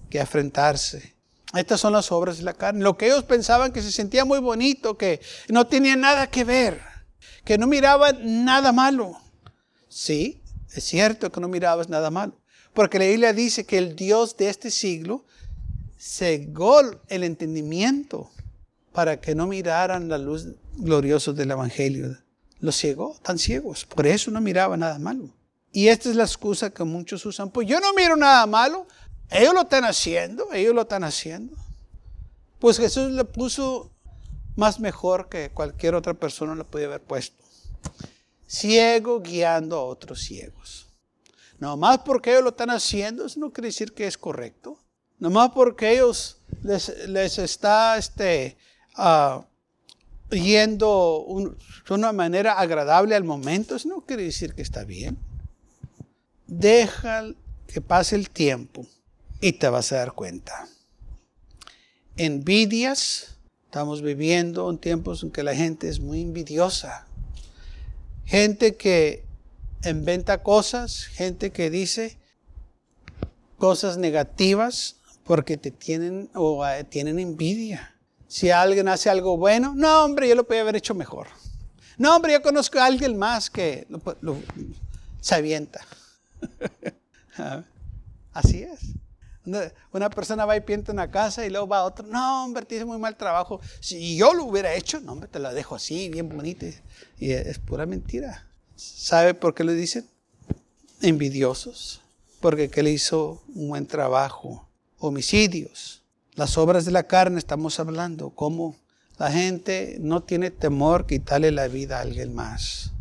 que 0.09 0.19
afrontarse. 0.19 1.15
Estas 1.53 1.79
son 1.79 1.93
las 1.93 2.11
obras 2.11 2.37
de 2.37 2.43
la 2.43 2.53
carne. 2.53 2.83
Lo 2.83 2.97
que 2.97 3.07
ellos 3.07 3.23
pensaban 3.23 3.71
que 3.71 3.81
se 3.81 3.91
sentía 3.91 4.25
muy 4.25 4.39
bonito, 4.39 4.97
que 4.97 5.21
no 5.47 5.65
tenía 5.65 5.95
nada 5.95 6.27
que 6.27 6.43
ver, 6.43 6.81
que 7.45 7.57
no 7.57 7.67
miraban 7.67 8.43
nada 8.43 8.71
malo. 8.71 9.17
Sí, 9.87 10.43
es 10.73 10.83
cierto 10.83 11.31
que 11.31 11.39
no 11.39 11.47
mirabas 11.47 11.89
nada 11.89 12.09
malo. 12.09 12.33
Porque 12.73 12.99
la 12.99 13.05
Biblia 13.05 13.33
dice 13.33 13.65
que 13.65 13.77
el 13.77 13.95
Dios 13.95 14.37
de 14.37 14.49
este 14.49 14.69
siglo 14.69 15.25
cegó 15.99 16.81
el 17.07 17.23
entendimiento 17.23 18.29
para 18.91 19.19
que 19.19 19.33
no 19.33 19.47
miraran 19.47 20.09
la 20.09 20.17
luz 20.17 20.47
gloriosa 20.75 21.33
del 21.33 21.51
Evangelio. 21.51 22.17
Los 22.59 22.77
ciegó, 22.77 23.17
tan 23.23 23.39
ciegos. 23.39 23.85
Por 23.85 24.05
eso 24.07 24.31
no 24.31 24.41
miraba 24.41 24.77
nada 24.77 24.99
malo. 24.99 25.29
Y 25.71 25.87
esta 25.87 26.09
es 26.09 26.15
la 26.15 26.23
excusa 26.23 26.69
que 26.69 26.83
muchos 26.83 27.25
usan. 27.25 27.49
Pues 27.49 27.67
yo 27.67 27.79
no 27.79 27.93
miro 27.93 28.15
nada 28.15 28.45
malo. 28.45 28.87
Ellos 29.29 29.53
lo 29.53 29.61
están 29.61 29.83
haciendo, 29.83 30.53
ellos 30.53 30.73
lo 30.73 30.81
están 30.81 31.03
haciendo. 31.03 31.55
Pues 32.59 32.77
Jesús 32.77 33.11
le 33.11 33.25
puso 33.25 33.91
más 34.55 34.79
mejor 34.79 35.29
que 35.29 35.49
cualquier 35.49 35.95
otra 35.95 36.13
persona 36.13 36.55
le 36.55 36.63
podía 36.63 36.87
haber 36.87 37.01
puesto 37.01 37.43
ciego 38.47 39.21
guiando 39.21 39.77
a 39.77 39.83
otros 39.83 40.21
ciegos. 40.21 40.87
No 41.59 41.75
más 41.75 41.99
porque 41.99 42.31
ellos 42.31 42.43
lo 42.43 42.49
están 42.49 42.69
haciendo, 42.69 43.25
eso 43.25 43.39
no 43.39 43.51
quiere 43.51 43.67
decir 43.67 43.93
que 43.93 44.07
es 44.07 44.17
correcto. 44.17 44.79
No 45.19 45.29
más 45.29 45.51
porque 45.51 45.91
ellos 45.91 46.39
les, 46.61 47.39
está 47.39 47.97
este, 47.97 48.57
uh, 48.97 49.43
yendo 50.29 51.55
de 51.87 51.93
una 51.93 52.11
manera 52.11 52.53
agradable 52.53 53.15
al 53.15 53.23
momento, 53.23 53.75
eso 53.75 53.89
no 53.89 54.01
quiere 54.01 54.23
decir 54.23 54.53
que 54.53 54.61
está 54.61 54.83
bien. 54.83 55.17
Deja 56.45 57.25
que 57.65 57.81
pase 57.81 58.15
el 58.15 58.29
tiempo 58.29 58.85
y 59.41 59.53
te 59.53 59.67
vas 59.67 59.91
a 59.91 59.97
dar 59.97 60.13
cuenta. 60.13 60.67
Envidias, 62.15 63.35
estamos 63.65 64.03
viviendo 64.03 64.69
en 64.69 64.77
tiempos 64.77 65.23
en 65.23 65.31
que 65.31 65.43
la 65.43 65.55
gente 65.55 65.89
es 65.89 65.99
muy 65.99 66.21
envidiosa 66.21 67.06
gente 68.27 68.75
que 68.75 69.23
inventa 69.83 70.43
cosas, 70.43 71.05
gente 71.05 71.51
que 71.51 71.69
dice 71.69 72.17
cosas 73.57 73.97
negativas 73.97 74.97
porque 75.23 75.57
te 75.57 75.71
tienen 75.71 76.29
o 76.35 76.65
eh, 76.67 76.83
tienen 76.83 77.19
envidia. 77.19 77.95
Si 78.27 78.51
alguien 78.51 78.89
hace 78.89 79.09
algo 79.09 79.37
bueno, 79.37 79.73
no 79.75 80.03
hombre, 80.03 80.27
yo 80.27 80.35
lo 80.35 80.45
podía 80.45 80.61
haber 80.61 80.75
hecho 80.75 80.93
mejor. 80.93 81.27
No, 81.97 82.15
hombre, 82.15 82.33
yo 82.33 82.41
conozco 82.41 82.77
a 82.79 82.85
alguien 82.85 83.17
más 83.17 83.49
que 83.49 83.87
se 85.21 85.35
avienta. 85.35 85.81
Así 88.33 88.61
es. 88.61 88.93
Una 89.91 90.09
persona 90.09 90.45
va 90.45 90.57
y 90.57 90.61
pinta 90.61 90.91
una 90.91 91.09
casa 91.09 91.45
y 91.45 91.49
luego 91.49 91.67
va 91.67 91.79
a 91.79 91.83
otro. 91.85 92.05
No, 92.05 92.43
hombre, 92.43 92.65
tienes 92.65 92.85
muy 92.85 92.97
mal 92.97 93.15
trabajo. 93.15 93.61
Si 93.79 94.17
yo 94.17 94.33
lo 94.33 94.43
hubiera 94.43 94.73
hecho, 94.73 94.99
no, 94.99 95.13
hombre, 95.13 95.29
te 95.29 95.39
la 95.39 95.53
dejo 95.53 95.75
así, 95.75 96.09
bien 96.09 96.27
bonita. 96.27 96.65
Y 97.17 97.31
es 97.31 97.57
pura 97.59 97.85
mentira. 97.85 98.47
¿Sabe 98.75 99.33
por 99.33 99.53
qué 99.53 99.63
lo 99.63 99.71
dicen? 99.71 100.05
Envidiosos. 101.01 102.01
Porque 102.41 102.69
que 102.69 102.83
le 102.83 102.91
hizo 102.91 103.41
un 103.55 103.69
buen 103.69 103.87
trabajo. 103.87 104.67
Homicidios. 104.99 106.03
Las 106.35 106.57
obras 106.57 106.85
de 106.85 106.91
la 106.91 107.03
carne 107.03 107.39
estamos 107.39 107.79
hablando. 107.79 108.31
Cómo 108.31 108.75
la 109.17 109.31
gente 109.31 109.97
no 109.99 110.21
tiene 110.23 110.51
temor 110.51 111.07
quitarle 111.07 111.51
la 111.51 111.67
vida 111.67 111.97
a 111.97 112.01
alguien 112.01 112.35
más. 112.35 112.91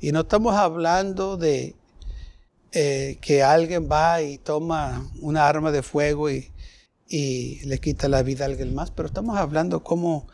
Y 0.00 0.12
no 0.12 0.20
estamos 0.20 0.54
hablando 0.54 1.36
de 1.36 1.76
eh, 2.72 3.18
que 3.20 3.42
alguien 3.42 3.86
va 3.90 4.22
y 4.22 4.38
toma 4.38 5.10
una 5.20 5.46
arma 5.46 5.70
de 5.70 5.82
fuego 5.82 6.30
y, 6.30 6.48
le 7.10 7.78
quita 7.78 8.08
la 8.08 8.22
vida 8.22 8.44
a 8.44 8.48
alguien 8.48 8.74
más, 8.74 8.90
pero 8.90 9.06
estamos 9.06 9.36
hablando 9.36 9.84
como 9.84 10.28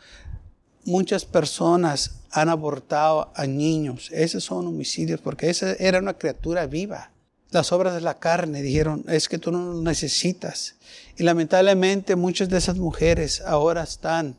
muchas 0.85 1.25
personas 1.25 2.21
han 2.31 2.47
abortado 2.47 3.33
a 3.35 3.45
niños. 3.45 4.09
Esos 4.13 4.45
son 4.45 4.65
homicidios 4.65 5.19
porque 5.19 5.49
esa 5.49 5.73
era 5.73 5.99
una 5.99 6.13
criatura 6.13 6.67
viva. 6.67 7.11
Las 7.51 7.73
obras 7.73 7.95
de 7.95 7.99
la 7.99 8.17
carne 8.19 8.61
dijeron, 8.61 9.03
es 9.09 9.27
que 9.27 9.39
tú 9.39 9.51
no 9.51 9.73
lo 9.73 9.81
necesitas. 9.81 10.75
Y 11.17 11.23
lamentablemente 11.23 12.15
muchas 12.15 12.47
de 12.47 12.59
esas 12.59 12.77
mujeres 12.77 13.41
ahora 13.41 13.83
están 13.83 14.37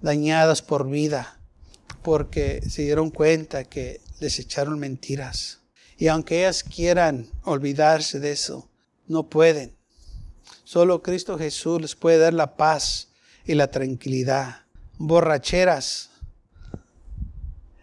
dañadas 0.00 0.62
por 0.62 0.88
vida 0.88 1.40
porque 2.02 2.62
se 2.68 2.82
dieron 2.82 3.10
cuenta 3.10 3.64
que 3.64 4.00
les 4.20 4.38
echaron 4.38 4.78
mentiras. 4.78 5.59
Y 6.00 6.08
aunque 6.08 6.38
ellas 6.38 6.62
quieran 6.62 7.28
olvidarse 7.44 8.20
de 8.20 8.32
eso, 8.32 8.66
no 9.06 9.24
pueden. 9.28 9.76
Solo 10.64 11.02
Cristo 11.02 11.36
Jesús 11.36 11.78
les 11.78 11.94
puede 11.94 12.16
dar 12.16 12.32
la 12.32 12.56
paz 12.56 13.08
y 13.44 13.52
la 13.52 13.70
tranquilidad. 13.70 14.62
Borracheras. 14.96 16.08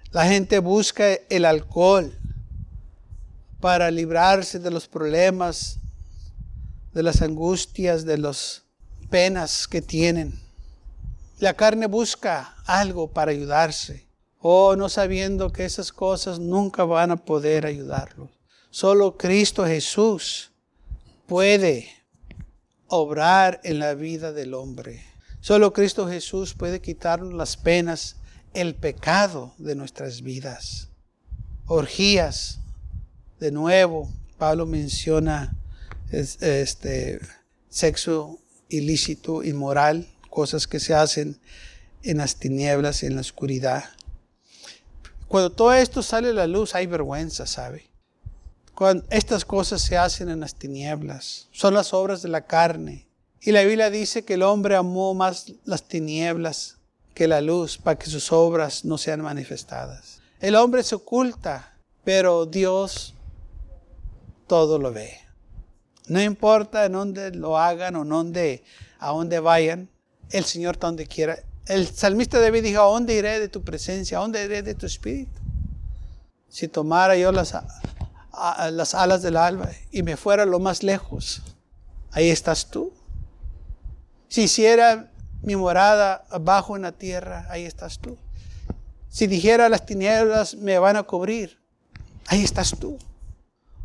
La 0.10 0.26
gente 0.26 0.58
busca 0.58 1.14
el 1.30 1.46
alcohol 1.46 2.12
para 3.60 3.92
librarse 3.92 4.58
de 4.58 4.72
los 4.72 4.88
problemas, 4.88 5.78
de 6.94 7.04
las 7.04 7.22
angustias, 7.22 8.04
de 8.04 8.18
las 8.18 8.64
penas 9.12 9.68
que 9.68 9.84
tienen. 9.84 10.34
La 11.38 11.54
carne 11.54 11.86
busca 11.86 12.56
algo 12.66 13.12
para 13.12 13.30
ayudarse 13.30 14.07
o 14.40 14.76
no 14.76 14.90
sabiendo 14.90 15.52
que 15.52 15.66
esas 15.66 15.92
cosas 15.92 16.40
nunca 16.40 16.84
van 16.84 17.12
a 17.12 17.18
poder 17.18 17.66
ayudarlos. 17.66 18.30
Solo 18.70 19.18
Cristo 19.18 19.66
Jesús 19.66 20.52
puede 21.26 21.90
obrar 22.88 23.60
en 23.64 23.80
la 23.80 23.94
vida 23.94 24.32
del 24.32 24.54
hombre. 24.54 25.04
Solo 25.42 25.74
Cristo 25.74 26.08
Jesús 26.08 26.54
puede 26.54 26.82
quitarnos 26.82 27.34
las 27.34 27.58
penas, 27.58 28.18
el 28.54 28.76
pecado 28.76 29.54
de 29.58 29.76
nuestras 29.76 30.22
vidas. 30.22 30.90
Orgías, 31.66 32.60
de 33.40 33.52
nuevo, 33.52 34.10
Pablo 34.38 34.66
menciona 34.66 35.56
este 36.12 37.20
sexo 37.70 38.40
ilícito, 38.70 39.44
inmoral, 39.44 40.08
cosas 40.30 40.68
que 40.68 40.80
se 40.80 40.94
hacen 40.94 41.40
en 42.04 42.18
las 42.18 42.38
tinieblas, 42.38 43.04
en 43.04 43.16
la 43.16 43.22
oscuridad. 43.22 43.86
Cuando 45.28 45.52
todo 45.52 45.74
esto 45.74 46.02
sale 46.02 46.30
a 46.30 46.34
la 46.34 46.48
luz, 46.48 46.74
hay 46.74 46.88
vergüenza, 46.88 47.46
¿sabe? 47.46 47.90
Cuando 48.74 49.04
estas 49.10 49.44
cosas 49.44 49.82
se 49.82 49.98
hacen 49.98 50.30
en 50.30 50.40
las 50.40 50.56
tinieblas, 50.56 51.48
son 51.52 51.74
las 51.74 51.94
obras 51.94 52.22
de 52.22 52.30
la 52.30 52.46
carne. 52.46 53.08
Y 53.42 53.52
la 53.52 53.64
Biblia 53.64 53.90
dice 53.90 54.24
que 54.24 54.36
el 54.36 54.44
hombre 54.44 54.76
amó 54.76 55.14
más 55.14 55.54
las 55.66 55.84
tinieblas 55.88 56.78
que 57.14 57.28
la 57.28 57.42
luz 57.42 57.78
para 57.78 57.98
que 57.98 58.10
sus 58.10 58.32
obras 58.32 58.86
no 58.86 58.98
sean 58.98 59.22
manifestadas. 59.22 60.22
El 60.40 60.56
hombre 60.56 60.84
se 60.84 60.96
oculta, 60.96 61.74
pero 62.04 62.46
Dios 62.46 63.16
todo 64.46 64.78
lo 64.80 64.94
ve. 64.94 65.18
No 66.08 66.22
importa 66.22 66.86
en 66.86 66.94
dónde 66.94 67.32
lo 67.32 67.58
hagan 67.58 67.96
o 67.96 68.06
dónde, 68.06 68.64
a 69.00 69.10
dónde 69.10 69.40
vayan, 69.40 69.90
el 70.30 70.46
Señor 70.46 70.78
donde 70.78 71.08
quiera 71.08 71.40
el 71.68 71.88
salmista 71.88 72.40
David 72.40 72.64
dijo, 72.64 72.82
¿a 72.82 72.86
dónde 72.86 73.16
iré 73.16 73.40
de 73.40 73.50
tu 73.50 73.62
presencia? 73.64 74.18
¿A 74.18 74.22
dónde 74.22 74.44
iré 74.44 74.64
de 74.64 74.74
tu 74.74 74.86
espíritu? 74.86 75.40
Si 76.50 76.68
tomara 76.68 77.16
yo 77.18 77.32
las, 77.32 77.56
las 78.72 78.96
alas 78.96 79.22
del 79.22 79.38
alba 79.38 79.70
y 79.92 80.04
me 80.04 80.16
fuera 80.16 80.46
lo 80.46 80.60
más 80.60 80.82
lejos, 80.84 81.42
ahí 82.12 82.30
estás 82.30 82.70
tú. 82.70 82.94
Si 84.30 84.44
hiciera 84.44 85.12
mi 85.42 85.56
morada 85.56 86.26
abajo 86.30 86.76
en 86.76 86.84
la 86.84 86.94
tierra, 86.94 87.46
ahí 87.50 87.66
estás 87.66 88.00
tú. 88.00 88.18
Si 89.10 89.28
dijera 89.28 89.70
las 89.70 89.86
tinieblas 89.86 90.56
me 90.56 90.80
van 90.80 90.96
a 90.96 91.04
cubrir, 91.04 91.60
ahí 92.28 92.44
estás 92.44 92.76
tú. 92.80 92.98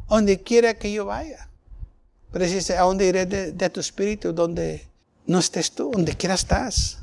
Donde 0.09 0.40
quiera 0.42 0.75
que 0.75 0.92
yo 0.92 1.07
vaya. 1.07 1.49
Pero 2.31 2.45
dice, 2.45 2.77
¿a 2.77 2.83
dónde 2.83 3.07
iré 3.07 3.27
de, 3.27 3.53
de 3.53 3.71
tu 3.71 3.81
espíritu? 3.81 4.33
Donde 4.33 4.87
no 5.27 5.38
estés 5.38 5.73
tú, 5.73 5.90
donde 5.90 6.16
quiera 6.16 6.35
estás. 6.35 7.02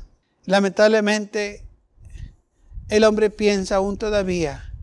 Lamentablemente, 0.50 1.62
el 2.88 3.04
hombre 3.04 3.30
piensa 3.30 3.76
aún 3.76 3.96
todavía 3.96 4.74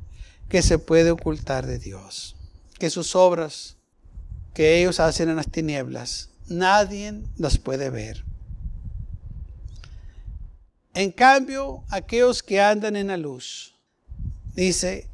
que 0.48 0.62
se 0.62 0.80
puede 0.80 1.12
ocultar 1.12 1.66
de 1.66 1.78
Dios, 1.78 2.38
que 2.80 2.90
sus 2.90 3.18
obras 3.18 3.76
que 4.54 4.80
ellos 4.80 5.02
hacen 5.02 5.28
en 5.28 5.36
las 5.36 5.52
tinieblas, 5.52 6.30
nadie 6.48 7.22
las 7.36 7.58
puede 7.58 7.90
ver. 7.90 8.24
En 10.94 11.12
cambio, 11.12 11.84
aquellos 11.90 12.44
que 12.44 12.62
andan 12.62 12.96
en 12.96 13.08
la 13.08 13.18
luz, 13.18 13.76
dice, 14.54 15.10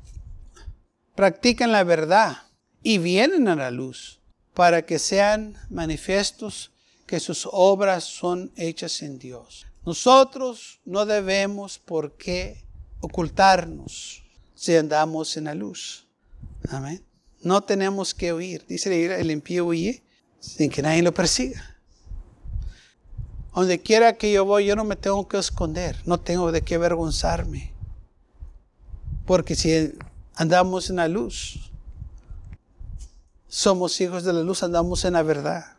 practican 1.15 1.71
la 1.71 1.83
verdad 1.83 2.43
y 2.83 2.99
vienen 2.99 3.47
a 3.47 3.55
la 3.55 3.71
luz 3.71 4.19
para 4.53 4.85
que 4.85 4.99
sean 4.99 5.55
manifiestos 5.71 6.69
que 7.07 7.19
sus 7.19 7.49
obras 7.51 8.03
son 8.03 8.51
hechas 8.55 9.01
en 9.01 9.17
Dios. 9.17 9.65
Nosotros 9.85 10.79
no 10.85 11.05
debemos 11.05 11.77
por 11.77 12.13
qué 12.13 12.63
ocultarnos 13.01 14.23
si 14.55 14.75
andamos 14.75 15.35
en 15.35 15.45
la 15.45 15.55
luz. 15.55 16.07
Amén. 16.69 17.03
No 17.41 17.61
tenemos 17.61 18.13
que 18.13 18.33
huir. 18.33 18.65
Dice 18.67 19.19
el 19.19 19.31
impío 19.31 19.65
huye 19.65 20.03
sin 20.39 20.69
que 20.69 20.81
nadie 20.81 21.01
lo 21.01 21.13
persiga. 21.13 21.77
Donde 23.53 23.81
quiera 23.81 24.17
que 24.17 24.31
yo 24.31 24.45
voy, 24.45 24.65
yo 24.65 24.75
no 24.75 24.83
me 24.83 24.95
tengo 24.95 25.27
que 25.27 25.37
esconder, 25.37 25.97
no 26.05 26.19
tengo 26.19 26.51
de 26.51 26.63
qué 26.63 26.75
avergonzarme. 26.75 27.71
Porque 29.25 29.55
si 29.55 29.93
andamos 30.35 30.89
en 30.89 30.95
la 30.95 31.07
luz, 31.07 31.71
somos 33.47 33.99
hijos 34.01 34.23
de 34.23 34.33
la 34.33 34.41
luz, 34.41 34.63
andamos 34.63 35.05
en 35.05 35.13
la 35.13 35.23
verdad. 35.23 35.77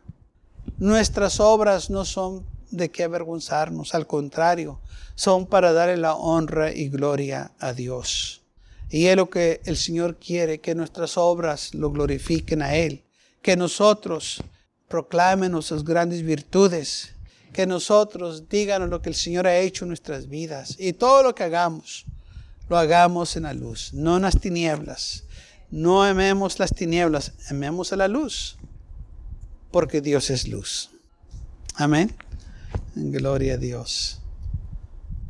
Nuestras 0.77 1.39
obras 1.39 1.89
no 1.89 2.05
son 2.05 2.45
de 2.71 2.89
qué 2.89 3.03
avergonzarnos, 3.03 3.95
al 3.95 4.07
contrario, 4.07 4.79
son 5.15 5.45
para 5.45 5.73
darle 5.73 5.97
la 5.97 6.15
honra 6.15 6.71
y 6.71 6.89
gloria 6.89 7.51
a 7.59 7.73
Dios. 7.73 8.41
Y 8.89 9.07
es 9.07 9.15
lo 9.15 9.29
que 9.29 9.61
el 9.65 9.77
Señor 9.77 10.17
quiere, 10.17 10.59
que 10.59 10.75
nuestras 10.75 11.17
obras 11.17 11.73
lo 11.73 11.91
glorifiquen 11.91 12.61
a 12.61 12.75
Él, 12.75 13.03
que 13.41 13.55
nosotros 13.55 14.43
proclamen 14.87 15.51
nuestras 15.51 15.83
grandes 15.83 16.21
virtudes, 16.21 17.13
que 17.51 17.65
nosotros 17.65 18.49
digan 18.49 18.89
lo 18.89 19.01
que 19.01 19.09
el 19.09 19.15
Señor 19.15 19.47
ha 19.47 19.57
hecho 19.57 19.85
en 19.85 19.89
nuestras 19.89 20.27
vidas 20.27 20.75
y 20.77 20.93
todo 20.93 21.23
lo 21.23 21.33
que 21.33 21.43
hagamos, 21.43 22.05
lo 22.67 22.77
hagamos 22.77 23.35
en 23.37 23.43
la 23.43 23.53
luz, 23.53 23.93
no 23.93 24.17
en 24.17 24.23
las 24.23 24.39
tinieblas. 24.39 25.23
No 25.71 26.03
amemos 26.03 26.59
las 26.59 26.73
tinieblas, 26.73 27.33
amemos 27.49 27.91
a 27.91 27.95
la 27.95 28.07
luz, 28.07 28.57
porque 29.71 29.99
Dios 30.01 30.29
es 30.29 30.47
luz. 30.47 30.91
Amén. 31.75 32.15
Gloria 32.95 33.55
a 33.55 33.57
Dios. 33.57 34.21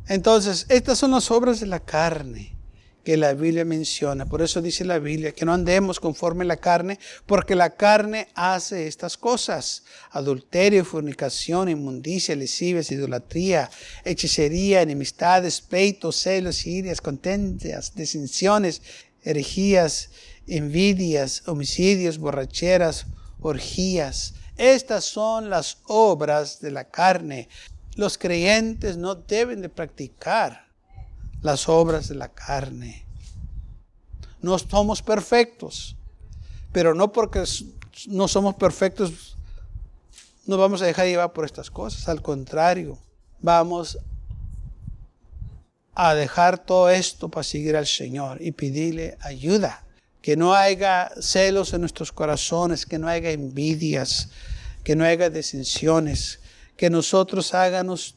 Entonces, 0.08 0.66
estas 0.68 0.98
son 0.98 1.10
las 1.10 1.30
obras 1.32 1.58
de 1.58 1.66
la 1.66 1.80
carne 1.80 2.56
que 3.02 3.16
la 3.16 3.34
Biblia 3.34 3.64
menciona. 3.64 4.26
Por 4.26 4.40
eso 4.40 4.62
dice 4.62 4.84
la 4.84 5.00
Biblia 5.00 5.32
que 5.32 5.44
no 5.44 5.52
andemos 5.52 5.98
conforme 5.98 6.44
a 6.44 6.46
la 6.46 6.56
carne, 6.56 6.98
porque 7.26 7.56
la 7.56 7.70
carne 7.70 8.28
hace 8.34 8.86
estas 8.86 9.16
cosas. 9.16 9.84
Adulterio, 10.10 10.84
fornicación, 10.84 11.68
inmundicia, 11.68 12.36
lascivias, 12.36 12.90
idolatría, 12.92 13.68
hechicería, 14.04 14.82
enemistades, 14.82 15.60
pleitos, 15.60 16.16
celos, 16.16 16.66
irias, 16.66 17.00
contentas, 17.00 17.94
disensiones, 17.94 18.82
herejías, 19.22 20.10
envidias, 20.46 21.42
homicidios, 21.46 22.18
borracheras, 22.18 23.06
orgías 23.40 24.34
estas 24.56 25.04
son 25.04 25.50
las 25.50 25.78
obras 25.84 26.60
de 26.60 26.70
la 26.70 26.84
carne. 26.84 27.48
Los 27.94 28.18
creyentes 28.18 28.96
no 28.96 29.14
deben 29.14 29.62
de 29.62 29.68
practicar 29.68 30.66
las 31.42 31.68
obras 31.68 32.08
de 32.08 32.14
la 32.14 32.28
carne. 32.28 33.06
No 34.40 34.58
somos 34.58 35.02
perfectos, 35.02 35.96
pero 36.72 36.94
no 36.94 37.12
porque 37.12 37.44
no 38.08 38.28
somos 38.28 38.54
perfectos 38.54 39.36
nos 40.46 40.58
vamos 40.58 40.80
a 40.80 40.86
dejar 40.86 41.06
llevar 41.06 41.32
por 41.32 41.44
estas 41.44 41.70
cosas. 41.70 42.08
Al 42.08 42.22
contrario, 42.22 42.98
vamos 43.40 43.98
a 45.94 46.14
dejar 46.14 46.58
todo 46.58 46.88
esto 46.88 47.28
para 47.28 47.42
seguir 47.42 47.76
al 47.76 47.86
Señor 47.86 48.40
y 48.40 48.52
pedirle 48.52 49.18
ayuda. 49.20 49.85
Que 50.26 50.36
no 50.36 50.56
haya 50.56 51.12
celos 51.20 51.72
en 51.72 51.82
nuestros 51.82 52.10
corazones, 52.10 52.84
que 52.84 52.98
no 52.98 53.06
haya 53.06 53.30
envidias, 53.30 54.30
que 54.82 54.96
no 54.96 55.04
haya 55.04 55.30
disensiones, 55.30 56.40
que 56.76 56.90
nosotros 56.90 57.54
hagamos 57.54 58.16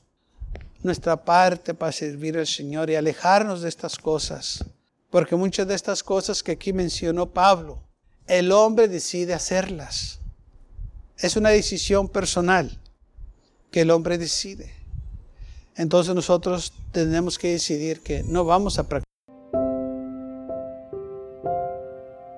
nuestra 0.82 1.24
parte 1.24 1.76
para 1.76 1.92
servir 1.92 2.36
al 2.40 2.48
Señor 2.48 2.90
y 2.90 2.96
alejarnos 2.96 3.62
de 3.62 3.70
estas 3.70 4.00
cosas. 4.00 4.66
Porque 5.12 5.36
muchas 5.36 5.68
de 5.68 5.76
estas 5.76 6.02
cosas 6.02 6.42
que 6.42 6.54
aquí 6.54 6.74
mencionó 6.74 7.30
Pablo, 7.30 7.84
el 8.26 8.52
hombre 8.54 8.88
decide 8.88 9.36
hacerlas. 9.36 10.18
Es 11.20 11.36
una 11.36 11.50
decisión 11.50 12.10
personal 12.10 12.80
que 13.70 13.82
el 13.82 13.92
hombre 13.92 14.18
decide. 14.18 14.74
Entonces 15.76 16.16
nosotros 16.16 16.74
tenemos 16.92 17.38
que 17.38 17.52
decidir 17.52 18.02
que 18.02 18.24
no 18.24 18.46
vamos 18.46 18.80
a 18.80 18.90
practicar. 18.90 19.09